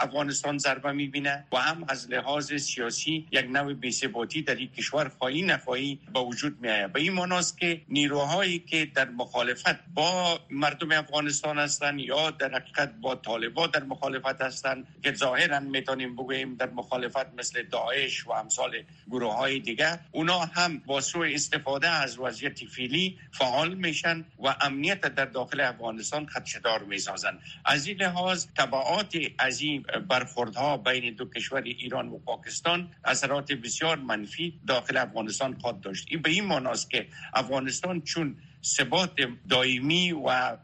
افغانستان 0.00 0.58
ضربه 0.58 0.92
می‌بینه 0.92 1.44
و 1.52 1.56
هم 1.56 1.84
از 1.88 2.10
لحاظ 2.10 2.52
سیاسی 2.52 3.28
یک 3.32 3.44
نوع 3.44 3.74
بی‌ثباتی 3.74 4.42
در 4.42 4.54
این 4.54 4.68
کشور 4.68 5.08
خواهی 5.08 5.42
نخواهی 5.42 6.00
به 6.14 6.20
وجود 6.20 6.60
میآید. 6.60 6.92
به 6.94 7.00
این 7.00 7.12
معناست 7.12 7.58
که 7.58 7.82
نیروهایی 7.88 8.58
که 8.58 8.86
در 8.94 9.08
مخالفت 9.08 9.76
با 9.94 10.40
مردم 10.50 10.92
افغانستان 10.92 11.58
هستند 11.58 12.00
یا 12.00 12.30
در 12.30 12.54
حقیقت 12.54 12.94
با 13.00 13.14
طالبان 13.14 13.70
در 13.70 13.82
مخالفت 13.82 14.40
هستند 14.42 14.86
که 15.02 15.14
ظاهرا 15.14 15.60
می‌تونیم 15.60 16.16
بگوییم 16.16 16.54
در 16.54 16.70
مخالفت 16.70 17.34
مثل 17.38 17.62
داعش 17.62 18.26
و 18.26 18.32
امثال 18.32 18.82
گروه 19.10 19.34
های 19.36 19.60
دیگه 19.60 20.00
اونا 20.12 20.40
هم 20.40 20.78
با 20.78 21.00
سوء 21.00 21.34
استفاده 21.34 21.88
از 21.88 22.18
وضعیت 22.18 22.58
فیلی 22.64 23.18
فعال 23.32 23.74
میشن 23.74 24.24
و 24.44 24.54
امنیت 24.60 25.00
در 25.00 25.24
داخل 25.24 25.60
افغانستان 25.60 26.26
خدشدار 26.26 26.82
می‌سازن. 26.82 27.38
از 27.64 27.86
این 27.86 27.96
لحاظ 27.96 28.46
تبعات 28.56 29.16
از 29.38 29.60
این 29.60 29.82
برخوردها 30.08 30.76
بین 30.76 31.14
دو 31.14 31.24
کشور 31.24 31.62
ایران 31.62 32.08
و 32.08 32.18
پاکستان 32.18 32.88
اثرات 33.04 33.52
بسیار 33.52 33.98
منفی 33.98 34.60
داخل 34.66 34.96
افغانستان 34.96 35.58
خواهد 35.60 35.80
داشت. 35.80 36.06
این 36.10 36.22
به 36.22 36.30
این 36.30 36.44
معناست 36.44 36.83
که 36.88 37.06
افغانستان 37.34 38.00
چون 38.00 38.36
ثبات 38.64 39.10
دائمی 39.48 40.12
و 40.12 40.56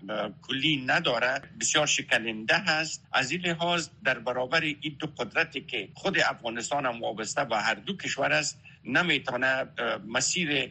کلی 0.43 0.85
نداره 0.87 1.43
بسیار 1.61 1.87
شکننده 1.87 2.59
هست 2.59 3.07
از 3.13 3.31
این 3.31 3.41
لحاظ 3.41 3.89
در 4.05 4.19
برابر 4.19 4.61
این 4.61 4.97
دو 4.99 5.07
قدرتی 5.07 5.61
که 5.61 5.89
خود 5.95 6.19
افغانستان 6.19 6.87
هم 6.87 7.01
وابسته 7.01 7.43
و 7.43 7.55
هر 7.55 7.75
دو 7.75 7.97
کشور 7.97 8.33
است 8.33 8.59
نمی‌تونه 8.85 9.67
مسیر 10.09 10.71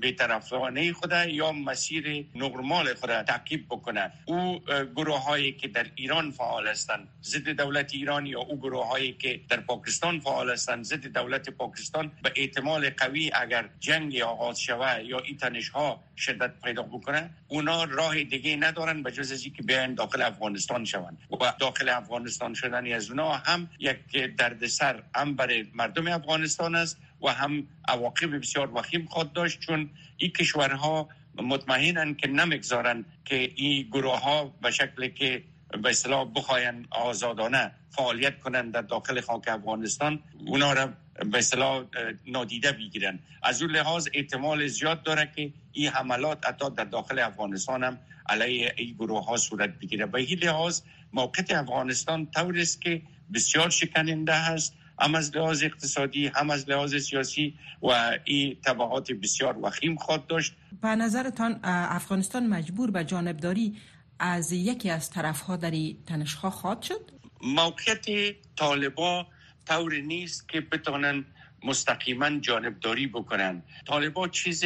بیطرفانه 0.00 0.92
خود 0.92 1.12
یا 1.28 1.52
مسیر 1.52 2.26
نرمال 2.34 2.94
خود 2.94 3.22
تعقیب 3.22 3.66
بکنه. 3.70 4.12
او 4.24 4.60
گروه 4.96 5.24
هایی 5.24 5.52
که 5.52 5.68
در 5.68 5.86
ایران 5.94 6.30
فعال 6.30 6.68
هستند 6.68 7.08
ضد 7.24 7.48
دولت 7.48 7.94
ایران 7.94 8.26
یا 8.26 8.40
او 8.40 8.56
گروه 8.56 8.88
هایی 8.88 9.12
که 9.12 9.40
در 9.48 9.60
پاکستان 9.60 10.20
فعال 10.20 10.50
هستند 10.50 10.84
ضد 10.84 11.06
دولت 11.06 11.50
پاکستان 11.50 12.12
به 12.22 12.32
احتمال 12.36 12.90
قوی 12.90 13.30
اگر 13.34 13.68
جنگ 13.80 14.20
آغاز 14.20 14.60
شوه 14.60 15.02
یا 15.04 15.18
این 15.18 15.36
تنش 15.36 15.68
ها 15.68 16.04
شدت 16.16 16.50
پیدا 16.64 16.82
بکنه 16.82 17.30
اونا 17.48 17.84
راه 17.84 18.22
دیگه 18.24 18.56
ندارن 18.56 19.02
به 19.02 19.10
جز 19.12 19.32
از 19.32 19.42
که 19.42 19.62
بیان 19.62 19.94
داخل 19.94 20.22
افغانستان 20.22 20.84
شوند. 20.84 21.18
و 21.30 21.52
داخل 21.58 21.88
افغانستان 21.88 22.54
شدن 22.54 22.92
از 22.92 23.10
اونا 23.10 23.32
هم 23.32 23.70
یک 23.78 24.36
دردسر 24.36 25.02
هم 25.14 25.36
برای 25.36 25.66
مردم 25.74 26.08
افغانستان 26.08 26.74
است. 26.74 26.98
و 27.24 27.28
هم 27.28 27.66
عواقب 27.88 28.38
بسیار 28.38 28.74
وخیم 28.74 29.06
خود 29.06 29.32
داشت 29.32 29.60
چون 29.60 29.90
این 30.16 30.30
کشورها 30.30 31.08
مطمئنن 31.42 32.14
که 32.14 32.28
نمی‌گذارن 32.28 33.04
که 33.24 33.52
این 33.56 33.82
گروه 33.82 34.18
ها 34.20 34.44
به 34.62 34.70
شکل 34.70 35.08
که 35.08 35.44
به 35.82 35.90
اصطلاح 35.90 36.30
بخواین 36.34 36.86
آزادانه 36.90 37.70
فعالیت 37.90 38.40
کنند 38.40 38.72
در 38.72 38.82
داخل 38.82 39.20
خاک 39.20 39.48
افغانستان 39.48 40.22
اونا 40.46 40.72
را 40.72 40.92
به 41.32 41.38
اصطلاح 41.38 41.84
نادیده 42.26 42.72
بگیرن. 42.72 43.18
از 43.42 43.62
اون 43.62 43.70
لحاظ 43.70 44.08
احتمال 44.14 44.66
زیاد 44.66 45.02
داره 45.02 45.32
که 45.36 45.52
این 45.72 45.88
حملات 45.88 46.46
حتی 46.46 46.70
در 46.70 46.84
داخل 46.84 47.18
افغانستان 47.18 47.84
هم 47.84 47.98
علیه 48.28 48.74
این 48.76 48.94
گروه 48.94 49.24
ها 49.24 49.36
صورت 49.36 49.70
بگیره. 49.78 50.06
به 50.06 50.18
این 50.18 50.38
لحاظ 50.38 50.80
موقع 51.12 51.42
افغانستان 51.50 52.26
طور 52.26 52.58
است 52.58 52.82
که 52.82 53.02
بسیار 53.34 53.70
شکننده 53.70 54.32
هست 54.34 54.74
هم 55.00 55.14
از 55.14 55.36
لحاظ 55.36 55.62
اقتصادی 55.62 56.26
هم 56.26 56.50
از 56.50 56.68
لحاظ 56.68 56.94
سیاسی 56.94 57.54
و 57.82 58.18
این 58.24 58.56
تبعات 58.64 59.12
بسیار 59.12 59.58
وخیم 59.62 59.96
خواهد 59.96 60.26
داشت. 60.26 60.54
به 60.82 60.88
نظرتان 60.88 61.60
افغانستان 61.62 62.46
مجبور 62.46 62.90
به 62.90 63.04
جانبداری 63.04 63.76
از 64.18 64.52
یکی 64.52 64.90
از 64.90 65.10
طرفها 65.10 65.56
در 65.56 65.72
تنشها 66.06 66.50
خواهد 66.50 66.82
شد؟ 66.82 67.10
موقعیت 67.42 68.36
طالبا 68.56 69.26
طور 69.66 69.94
نیست 69.94 70.48
که 70.48 70.60
بتونن 70.60 71.24
مستقیما 71.64 72.30
جانبداری 72.30 73.06
بکنن 73.06 73.62
طالبا 73.86 74.28
چیز 74.28 74.64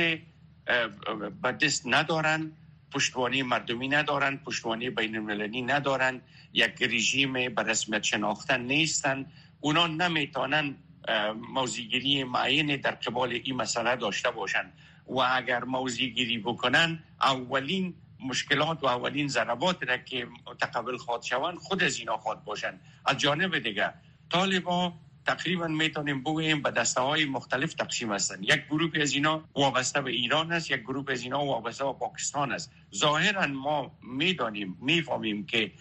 به 1.43 1.53
دست 1.63 1.83
ندارن 1.87 2.53
پشتوانی 2.93 3.43
مردمی 3.43 3.89
ندارن 3.89 4.37
پشتوانی 4.37 4.91
بین 4.91 5.17
المللی 5.17 5.63
ندارن 5.63 6.21
یک 6.53 6.83
رژیم 6.83 7.33
به 7.33 7.63
رسمیت 7.63 8.03
شناختن 8.03 8.61
نیستن 8.61 9.27
اونا 9.61 9.87
نمی‌تونن 9.87 10.77
موزیگیری 11.55 12.25
معین 12.25 12.77
در 12.77 12.91
قبال 12.91 13.33
این 13.33 13.57
مسئله 13.57 13.97
داشته 13.97 14.31
باشند 14.31 14.73
و 15.07 15.19
اگر 15.19 15.65
موزیگیری 15.65 16.39
بکنن 16.39 17.03
اولین 17.23 17.95
مشکلات 18.21 18.85
و 18.85 18.87
اولین 18.87 19.29
ضربات 19.29 19.83
را 19.83 19.97
که 19.97 20.29
متقبل 20.47 20.97
خواد 20.97 21.23
شوند 21.23 21.59
خود 21.59 21.83
از 21.83 21.99
اینا 21.99 22.17
خواد 22.17 22.45
باشند 22.45 22.81
از 23.07 23.19
جانب 23.19 23.59
دیگه 23.59 23.95
طالبا 24.31 24.93
تقریبا 25.27 25.67
می‌تونیم 25.67 26.21
بگوییم 26.21 26.63
به 26.63 26.71
دسته 26.71 27.01
های 27.01 27.25
مختلف 27.25 27.75
تقسیم 27.75 28.13
هستند 28.13 28.43
یک 28.43 28.67
گروه 28.71 29.01
از 29.01 29.13
اینا 29.13 29.45
وابسته 29.55 30.01
به 30.01 30.11
ایران 30.11 30.53
است 30.53 30.71
یک 30.71 30.81
گروه 30.81 31.13
از 31.13 31.23
اینا 31.23 31.45
وابسته 31.45 31.85
به 31.85 31.93
پاکستان 31.93 32.53
است. 32.53 32.73
ظاهرا 32.95 33.47
ما 33.47 33.99
می‌دانیم 34.03 34.79
می‌فهمیم 34.81 35.47
که 35.47 35.73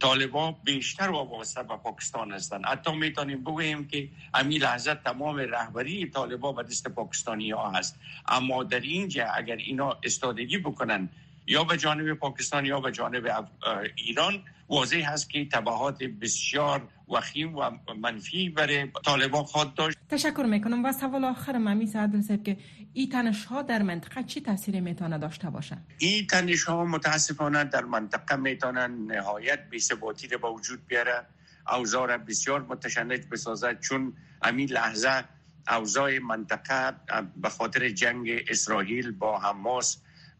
طالبان 0.00 0.54
بیشتر 0.64 1.10
وابسته 1.10 1.62
به 1.62 1.76
پاکستان 1.76 2.32
هستند 2.32 2.64
حتی 2.66 2.92
می‌تونیم 2.96 3.40
بگوییم 3.40 3.88
که 3.88 4.08
امی 4.34 4.58
لحظه 4.58 4.94
تمام 4.94 5.36
رهبری 5.36 6.06
طالبان 6.06 6.54
به 6.54 6.62
دست 6.62 6.88
پاکستانی 6.88 7.50
ها 7.50 7.70
هست. 7.70 7.98
اما 8.28 8.64
در 8.64 8.80
اینجا 8.80 9.26
اگر 9.26 9.56
اینا 9.56 9.96
استادگی 10.04 10.58
بکنن 10.58 11.08
یا 11.46 11.64
به 11.64 11.76
جانب 11.76 12.14
پاکستان 12.14 12.66
یا 12.66 12.80
به 12.80 12.92
جانب 12.92 13.48
ایران 13.96 14.42
واضح 14.68 15.12
هست 15.12 15.30
که 15.30 15.44
تبعات 15.44 16.02
بسیار 16.02 16.88
وخیم 17.08 17.56
و 17.56 17.70
منفی 17.96 18.48
برای 18.48 18.88
طالبان 19.04 19.44
خواهد 19.44 19.74
داشت. 19.74 19.98
تشکر 20.08 20.42
می‌کنم. 20.42 20.84
و 20.84 20.92
سوال 20.92 21.24
آخر 21.24 21.58
ممی 21.58 21.86
سعد 21.86 22.20
صاحب 22.20 22.42
که 22.42 22.56
این 22.94 23.08
تنش 23.08 23.44
ها 23.44 23.62
در 23.62 23.82
منطقه 23.82 24.22
چی 24.22 24.40
تاثیر 24.40 24.80
می‌تونه 24.80 25.18
داشته 25.18 25.50
باشه 25.50 25.78
این 25.98 26.26
تنش 26.26 26.64
ها 26.64 26.84
متاسفانه 26.84 27.64
در 27.64 27.84
منطقه 27.84 28.36
می‌تونن 28.36 29.06
نهایت 29.06 29.68
بی‌ثباتی 29.70 30.28
را 30.28 30.38
به 30.38 30.48
وجود 30.48 30.86
بیاره 30.86 31.26
اوضاع 31.72 32.16
بسیار 32.16 32.62
متشنج 32.62 33.20
بسازد 33.32 33.80
چون 33.80 34.12
همین 34.42 34.68
لحظه 34.68 35.24
اوضاع 35.68 36.18
منطقه 36.18 36.94
به 37.36 37.48
خاطر 37.48 37.88
جنگ 37.88 38.44
اسرائیل 38.48 39.10
با 39.10 39.38
حماس 39.38 39.96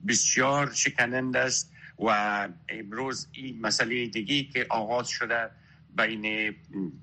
بسیار 0.08 0.72
شکنند 0.72 1.36
است 1.36 1.72
و 1.98 2.08
امروز 2.68 3.28
این 3.32 3.60
مسئله 3.60 4.06
دیگی 4.06 4.44
که 4.44 4.66
آغاز 4.70 5.08
شده 5.08 5.50
بین 5.96 6.54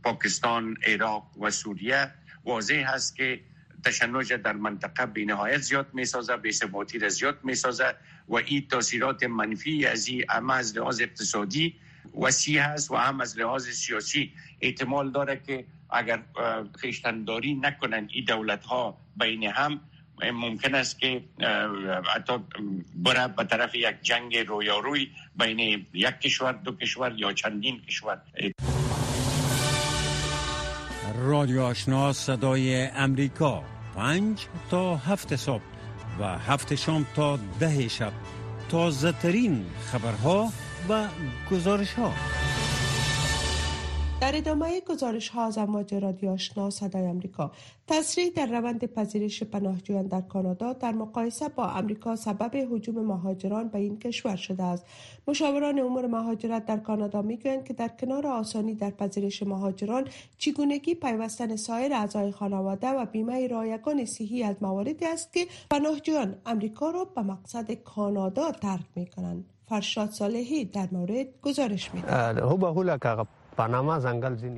پاکستان، 0.04 0.78
عراق 0.84 1.38
و 1.40 1.52
سوریه 1.52 2.12
واضح 2.46 2.84
هست 2.88 3.16
که 3.16 3.40
تشنج 3.86 4.34
در 4.34 4.54
منطقه 4.54 5.06
به 5.06 5.26
نهایت 5.26 5.58
زیاد 5.58 5.88
می 5.94 6.06
سازه 6.06 6.38
به 6.38 6.52
ثباتی 6.52 7.00
را 7.00 7.10
زیاد 7.10 7.40
می 7.44 7.56
سازه 7.56 7.96
و 8.28 8.36
این 8.36 8.68
تاثیرات 8.68 9.24
منفی 9.24 9.86
از 9.86 10.08
این 10.08 10.24
هم 10.30 10.50
از 10.50 10.78
لحاظ 10.78 11.02
اقتصادی 11.02 11.76
وسیع 12.22 12.62
هست 12.62 12.92
و 12.92 12.96
هم 12.96 13.22
از 13.22 13.38
لحاظ 13.38 13.68
سیاسی 13.68 14.32
احتمال 14.62 15.12
داره 15.12 15.42
که 15.48 15.66
اگر 15.90 16.24
خیشتنداری 16.80 17.54
نکنن 17.54 18.08
این 18.12 18.26
دولت 18.26 18.64
ها 18.66 18.98
بین 19.18 19.44
هم 19.44 19.80
ممکن 20.34 20.76
است 20.76 21.00
که 21.00 21.24
حتی 22.16 22.34
بره 22.96 23.28
به 23.28 23.44
طرف 23.44 23.76
یک 23.76 23.96
جنگ 24.02 24.38
رویاروی 24.38 25.12
بین 25.36 25.86
یک 25.94 26.20
کشور 26.20 26.52
دو 26.52 26.72
کشور 26.72 27.14
یا 27.18 27.34
چندین 27.34 27.82
کشور. 27.82 28.22
رادیو 31.24 31.62
آشنا 31.62 32.14
صدای 32.14 32.86
امریکا. 32.86 33.64
پنج 33.96 34.48
تا 34.70 34.96
هفت 34.96 35.36
صبح 35.36 35.62
و 36.20 36.38
هفت 36.38 36.76
شام 36.76 37.06
تا 37.16 37.40
ده 37.60 37.88
شب. 37.88 38.12
تازه 38.70 39.12
ترین 39.12 39.66
خبرها 39.92 40.50
و 40.90 41.08
گزارش 41.52 41.94
ها 41.94 42.12
در 44.22 44.38
ادامه 44.38 44.82
گزارش 44.82 45.30
ها 45.30 45.46
از 45.46 45.58
امواج 45.58 45.94
رادیو 45.94 46.30
آشنا 46.30 46.70
صدای 46.70 47.06
امریکا 47.06 47.52
تسریع 47.88 48.30
در 48.30 48.46
روند 48.46 48.86
پذیرش 48.86 49.44
پناهجویان 49.44 50.08
در 50.08 50.22
کانادا 50.22 50.74
در 50.74 50.92
مقایسه 50.92 51.50
با 51.50 51.70
امریکا 51.70 52.16
سبب 52.16 52.56
هجوم 52.56 53.06
مهاجران 53.06 53.68
به 53.68 53.80
این 53.80 54.00
کشور 54.00 54.36
شده 54.36 54.64
است. 54.64 54.86
مشاوران 55.28 55.80
امور 55.80 56.08
مهاجرت 56.08 56.66
در 56.66 56.78
کانادا 56.78 57.22
می‌گویند 57.22 57.64
که 57.64 57.74
در 57.74 57.88
کنار 57.88 58.28
آسانی 58.28 58.74
در 58.74 58.90
پذیرش 58.90 59.44
مهاجران 59.44 60.08
چگونگی 60.38 60.96
پیوستن 60.96 61.56
سایر 61.56 61.94
اعضای 61.94 62.32
خانواده 62.32 62.90
و 62.90 63.06
بیمه 63.06 63.48
رایگان 63.48 64.06
صحی 64.06 64.44
از 64.44 64.56
مواردی 64.62 65.06
است 65.06 65.34
که 65.34 65.46
پناهجویان 65.70 66.36
امریکا 66.46 66.90
را 66.90 67.06
به 67.06 67.22
مقصد 67.22 67.72
کانادا 67.72 68.52
ترک 68.52 68.86
می 68.96 69.06
کنند 69.06 69.46
فرشاد 69.70 70.10
صالحی 70.10 70.66
در 70.66 70.88
مورد 70.92 71.28
گزارش 71.42 71.94
می 71.94 72.04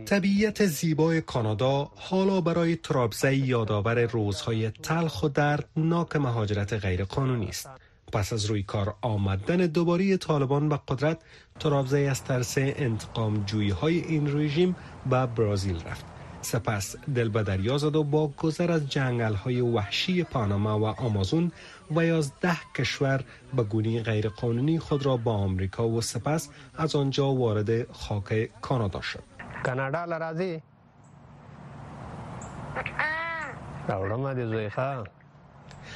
طبیعت 0.06 0.66
زیبای 0.66 1.22
کانادا 1.22 1.92
حالا 1.96 2.42
برای 2.42 2.76
ترابزه 2.76 3.36
یادآور 3.36 4.06
روزهای 4.06 4.70
تلخ 4.70 5.24
و 5.24 5.30
دردناک 5.30 6.16
مهاجرت 6.16 6.74
غیرقانونی 6.74 7.48
است. 7.48 7.70
پس 8.14 8.34
از 8.34 8.46
روی 8.46 8.64
کار 8.64 8.96
آمدن 9.02 9.58
دوباره 9.58 10.18
طالبان 10.18 10.70
به 10.70 10.80
قدرت 10.88 11.18
ترابزه 11.60 12.00
از 12.00 12.24
ترس 12.24 12.54
انتقام 12.58 13.44
جویی 13.46 13.70
های 13.70 14.00
این 14.00 14.38
رژیم 14.38 14.76
به 15.10 15.26
برازیل 15.26 15.76
رفت. 15.76 16.13
سپس 16.44 16.96
دل 17.16 17.30
به 17.30 17.44
دریا 17.44 17.78
زد 17.78 17.96
و 17.96 18.04
با 18.04 18.28
گذر 18.28 18.72
از 18.72 18.90
جنگل 18.90 19.34
های 19.34 19.62
وحشی 19.62 20.24
پاناما 20.24 20.80
و 20.80 20.86
آمازون 20.86 21.52
و 21.96 22.06
یازده 22.06 22.58
کشور 22.76 23.24
به 23.56 23.64
گونی 23.64 24.02
غیرقانونی 24.02 24.80
خود 24.80 25.06
را 25.06 25.18
با 25.18 25.34
آمریکا 25.34 25.88
و 25.88 26.02
سپس 26.02 26.50
از 26.78 26.96
آنجا 26.96 27.34
وارد 27.34 27.92
خاک 27.92 28.50
کانادا 28.62 29.02
شد. 29.02 29.24
کانادا 29.64 30.06
لرازی 30.06 30.62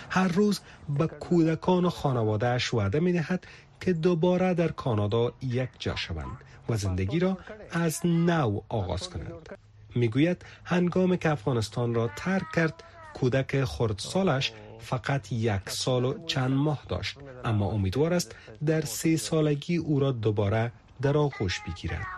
هر 0.10 0.28
روز 0.28 0.60
به 0.90 1.08
کودکان 1.08 1.86
و 1.86 1.90
خانوادهش 1.90 2.74
وعده 2.74 3.00
می 3.00 3.14
دهد 3.14 3.48
که 3.82 3.94
دوباره 3.94 4.54
در 4.54 4.68
کانادا 4.68 5.34
یک 5.42 5.70
جا 5.80 5.96
شوند 5.96 6.38
و 6.70 6.78
زندگی 6.78 7.20
را 7.20 7.38
از 7.72 8.06
نو 8.06 8.62
آغاز 8.70 9.10
کنند. 9.10 9.58
می‌گوید 9.98 10.46
هنگام 10.64 11.16
که 11.16 11.30
افغانستان 11.30 11.94
را 11.94 12.10
ترک 12.16 12.52
کرد 12.56 12.84
کودک 13.14 13.64
خردسالش 13.64 14.54
فقط 14.80 15.32
یک 15.32 15.70
سال 15.70 16.06
و 16.06 16.26
چند 16.26 16.52
ماه 16.52 16.84
داشت. 16.90 17.18
اما 17.46 17.66
امیدوار 17.66 18.14
است 18.14 18.36
در 18.66 18.82
سه 18.82 19.18
سالگی 19.18 19.78
او 19.78 20.00
را 20.00 20.12
دوباره 20.12 20.72
در 21.02 21.18
آغوش 21.18 21.60
بگیرد. 21.60 22.17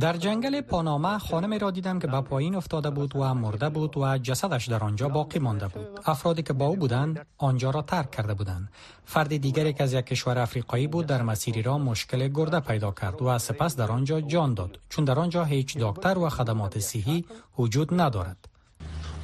در 0.00 0.16
جنگل 0.16 0.60
پاناما 0.60 1.18
خانمی 1.18 1.58
را 1.58 1.70
دیدم 1.70 1.98
که 1.98 2.06
به 2.06 2.20
پایین 2.20 2.54
افتاده 2.54 2.90
بود 2.90 3.16
و 3.16 3.34
مرده 3.34 3.68
بود 3.68 3.96
و 3.96 4.18
جسدش 4.18 4.68
در 4.68 4.84
آنجا 4.84 5.08
باقی 5.08 5.38
مانده 5.38 5.68
بود. 5.68 6.00
افرادی 6.06 6.42
که 6.42 6.52
با 6.52 6.66
او 6.66 6.76
بودند 6.76 7.26
آنجا 7.38 7.70
را 7.70 7.82
ترک 7.82 8.10
کرده 8.10 8.34
بودند. 8.34 8.68
فرد 9.04 9.36
دیگری 9.36 9.72
که 9.72 9.82
از 9.82 9.92
یک 9.92 10.06
کشور 10.06 10.38
افریقایی 10.38 10.86
بود 10.86 11.06
در 11.06 11.22
مسیری 11.22 11.62
را 11.62 11.78
مشکل 11.78 12.28
گرده 12.28 12.60
پیدا 12.60 12.90
کرد 12.90 13.22
و 13.22 13.38
سپس 13.38 13.76
در 13.76 13.92
آنجا 13.92 14.20
جان 14.20 14.54
داد 14.54 14.78
چون 14.88 15.04
در 15.04 15.18
آنجا 15.18 15.44
هیچ 15.44 15.78
دکتر 15.78 16.18
و 16.18 16.28
خدمات 16.28 16.78
صحی 16.78 17.24
وجود 17.58 18.00
ندارد. 18.00 18.48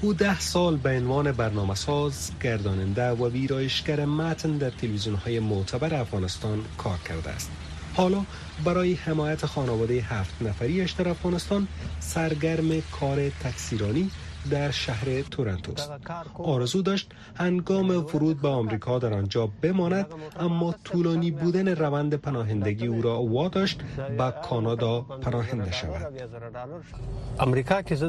او 0.03 0.15
ده 0.15 0.41
سال 0.41 0.77
به 0.77 0.91
عنوان 0.91 1.33
برنامه 1.33 1.75
ساز، 1.75 2.31
گرداننده 2.43 3.11
و 3.11 3.29
ویرایشگر 3.29 4.05
متن 4.05 4.59
در 4.59 4.71
تلویزیون 4.71 5.17
های 5.17 5.41
معتبر 5.41 5.95
افغانستان 5.95 6.65
کار 6.79 6.99
کرده 7.09 7.31
است. 7.31 7.51
حالا 7.99 8.25
برای 8.65 8.95
حمایت 8.95 9.47
خانواده 9.47 9.95
هفت 9.95 10.43
نفریش 10.43 10.91
در 10.93 11.09
افغانستان 11.09 11.69
سرگرم 12.01 12.81
کار 12.81 13.29
تکثیرانی 13.29 14.11
در 14.51 14.71
شهر 14.71 15.23
تورنتو 15.23 15.73
است. 15.73 15.91
آرزو 16.39 16.83
داشت 16.83 17.11
هنگام 17.35 17.91
ورود 17.91 18.41
به 18.43 18.49
آمریکا 18.49 18.99
در 18.99 19.15
آنجا 19.15 19.49
بماند 19.63 20.07
اما 20.41 20.75
طولانی 20.85 21.31
بودن 21.31 21.69
روند 21.69 22.15
پناهندگی 22.15 22.87
او 22.87 23.03
را 23.03 23.23
واداشت 23.23 23.83
به 24.19 24.35
کانادا 24.49 25.01
پناهنده 25.01 25.73
شود. 25.73 26.13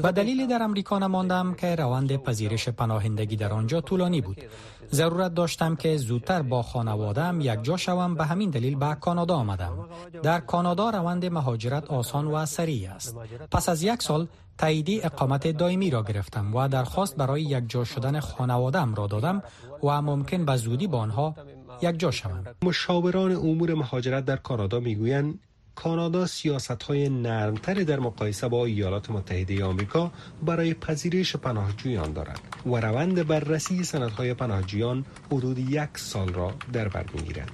به 0.01 0.11
دلیلی 0.11 0.47
در 0.47 0.63
امریکا 0.63 0.99
نماندم 0.99 1.53
که 1.53 1.75
روند 1.75 2.15
پذیرش 2.15 2.69
پناهندگی 2.69 3.35
در 3.35 3.53
آنجا 3.53 3.81
طولانی 3.81 4.21
بود. 4.21 4.41
ضرورت 4.91 5.33
داشتم 5.33 5.75
که 5.75 5.97
زودتر 5.97 6.41
با 6.41 6.63
خانوادم 6.63 7.41
یک 7.41 7.63
جا 7.63 7.77
شوم 7.77 8.15
به 8.15 8.25
همین 8.25 8.49
دلیل 8.49 8.75
به 8.75 8.97
کانادا 9.01 9.35
آمدم. 9.35 9.89
در 10.23 10.39
کانادا 10.39 10.89
روند 10.89 11.25
مهاجرت 11.25 11.85
آسان 11.85 12.27
و 12.27 12.45
سریع 12.45 12.91
است. 12.91 13.17
پس 13.51 13.69
از 13.69 13.83
یک 13.83 14.01
سال 14.01 14.27
تاییدی 14.59 15.01
اقامت 15.03 15.47
دائمی 15.47 15.89
را 15.89 16.03
گرفتم 16.03 16.55
و 16.55 16.67
درخواست 16.67 17.15
برای 17.15 17.41
یک 17.41 17.63
جا 17.67 17.83
شدن 17.83 18.19
خانوادم 18.19 18.95
را 18.95 19.07
دادم 19.07 19.43
و 19.83 20.01
ممکن 20.01 20.45
به 20.45 20.55
زودی 20.55 20.87
با 20.87 20.99
آنها 20.99 21.35
یک 21.81 21.99
جا 21.99 22.11
شوم 22.11 22.43
مشاوران 22.63 23.31
امور 23.31 23.73
مهاجرت 23.73 24.25
در 24.25 24.35
کانادا 24.35 24.79
می‌گویند 24.79 25.39
کانادا 25.75 26.25
سیاست 26.25 26.83
های 26.83 27.09
نرمتری 27.09 27.85
در 27.85 27.99
مقایسه 27.99 28.47
با 28.47 28.65
ایالات 28.65 29.11
متحده 29.11 29.65
آمریکا 29.65 30.11
برای 30.45 30.73
پذیرش 30.73 31.35
پناهجویان 31.35 32.13
دارد 32.13 32.39
و 32.65 32.75
روند 32.75 33.27
بررسی 33.27 33.83
سندهای 33.83 34.33
پناهجویان 34.33 35.05
حدود 35.31 35.59
یک 35.59 35.97
سال 35.97 36.33
را 36.33 36.53
در 36.73 36.87
بر 36.87 37.05
می‌گیرد. 37.13 37.51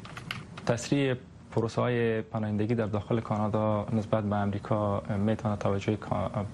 تسریع 0.68 1.15
پروسه 1.56 1.82
های 1.82 2.22
پناهندگی 2.22 2.76
در 2.76 2.86
داخل 2.86 3.20
کانادا 3.20 3.86
نسبت 3.94 4.24
به 4.24 4.36
امریکا 4.36 5.02
می‌تونه 5.18 5.56
توجه 5.56 5.98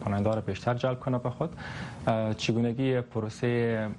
پناهنده 0.01 0.29
را 0.29 0.41
بیشتر 0.41 0.73
جلب 0.73 0.99
کنه 0.99 1.17
به 1.17 1.29
خود. 1.29 1.49
چگونگی 2.37 3.01
پروسه 3.01 3.89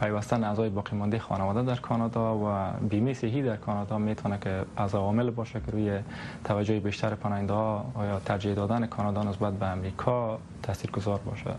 پیوستن 0.00 0.44
اعضای 0.44 0.70
باقی 0.70 0.96
مانده 0.96 1.18
خانواده 1.18 1.62
در 1.62 1.80
کانادا 1.80 2.36
و 2.36 2.72
بیمه 2.88 3.14
صحی 3.14 3.42
در 3.42 3.56
کانادا 3.56 3.98
می‌تونه 3.98 4.38
که 4.38 4.64
از 4.76 4.94
عوامل 4.94 5.30
باشه 5.30 5.60
که 5.66 5.72
روی 5.72 5.98
توجه 6.44 6.80
بیشتر 6.80 7.14
پناهنده 7.14 7.52
ها 7.52 7.84
یا 7.96 8.20
ترجیح 8.24 8.54
دادن 8.54 8.86
کانادا 8.86 9.22
نسبت 9.22 9.52
به 9.52 9.66
امریکا 9.66 10.38
تاثیرگذار 10.62 11.18
باشه. 11.18 11.50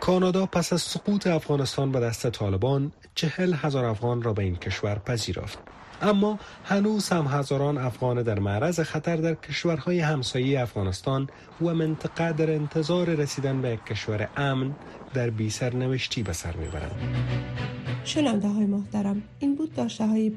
کانادا 0.00 0.46
پس 0.46 0.72
از 0.72 0.82
سقوط 0.82 1.26
افغانستان 1.26 1.92
به 1.92 2.00
دست 2.00 2.30
طالبان 2.30 2.92
چهل 3.14 3.54
هزار 3.56 3.84
افغان 3.84 4.22
را 4.22 4.32
به 4.32 4.42
این 4.42 4.56
کشور 4.56 4.94
پذیرفت. 4.98 5.58
اما 6.02 6.38
هنوز 6.64 7.08
هم 7.08 7.26
هزاران 7.26 7.78
افغان 7.78 8.22
در 8.22 8.38
معرض 8.38 8.80
خطر 8.80 9.16
در 9.16 9.34
کشورهای 9.34 10.00
همسایه 10.00 10.60
افغانستان 10.60 11.28
و 11.62 11.74
منطقه 11.74 12.32
در 12.32 12.50
انتظار 12.50 13.06
رسیدن 13.06 13.62
به 13.62 13.70
یک 13.70 13.84
کشور 13.84 14.28
امن 14.36 14.74
در 15.14 15.30
بی 15.30 15.50
سرنوشتی 15.50 16.22
به 16.22 16.32
سر 16.32 16.56
می‌برند. 16.56 17.00
شنونده 18.04 18.48
های 18.48 18.66
محترم 18.66 19.22
این 19.38 19.54
بود 19.54 19.74
داشته 19.74 20.06
های 20.06 20.30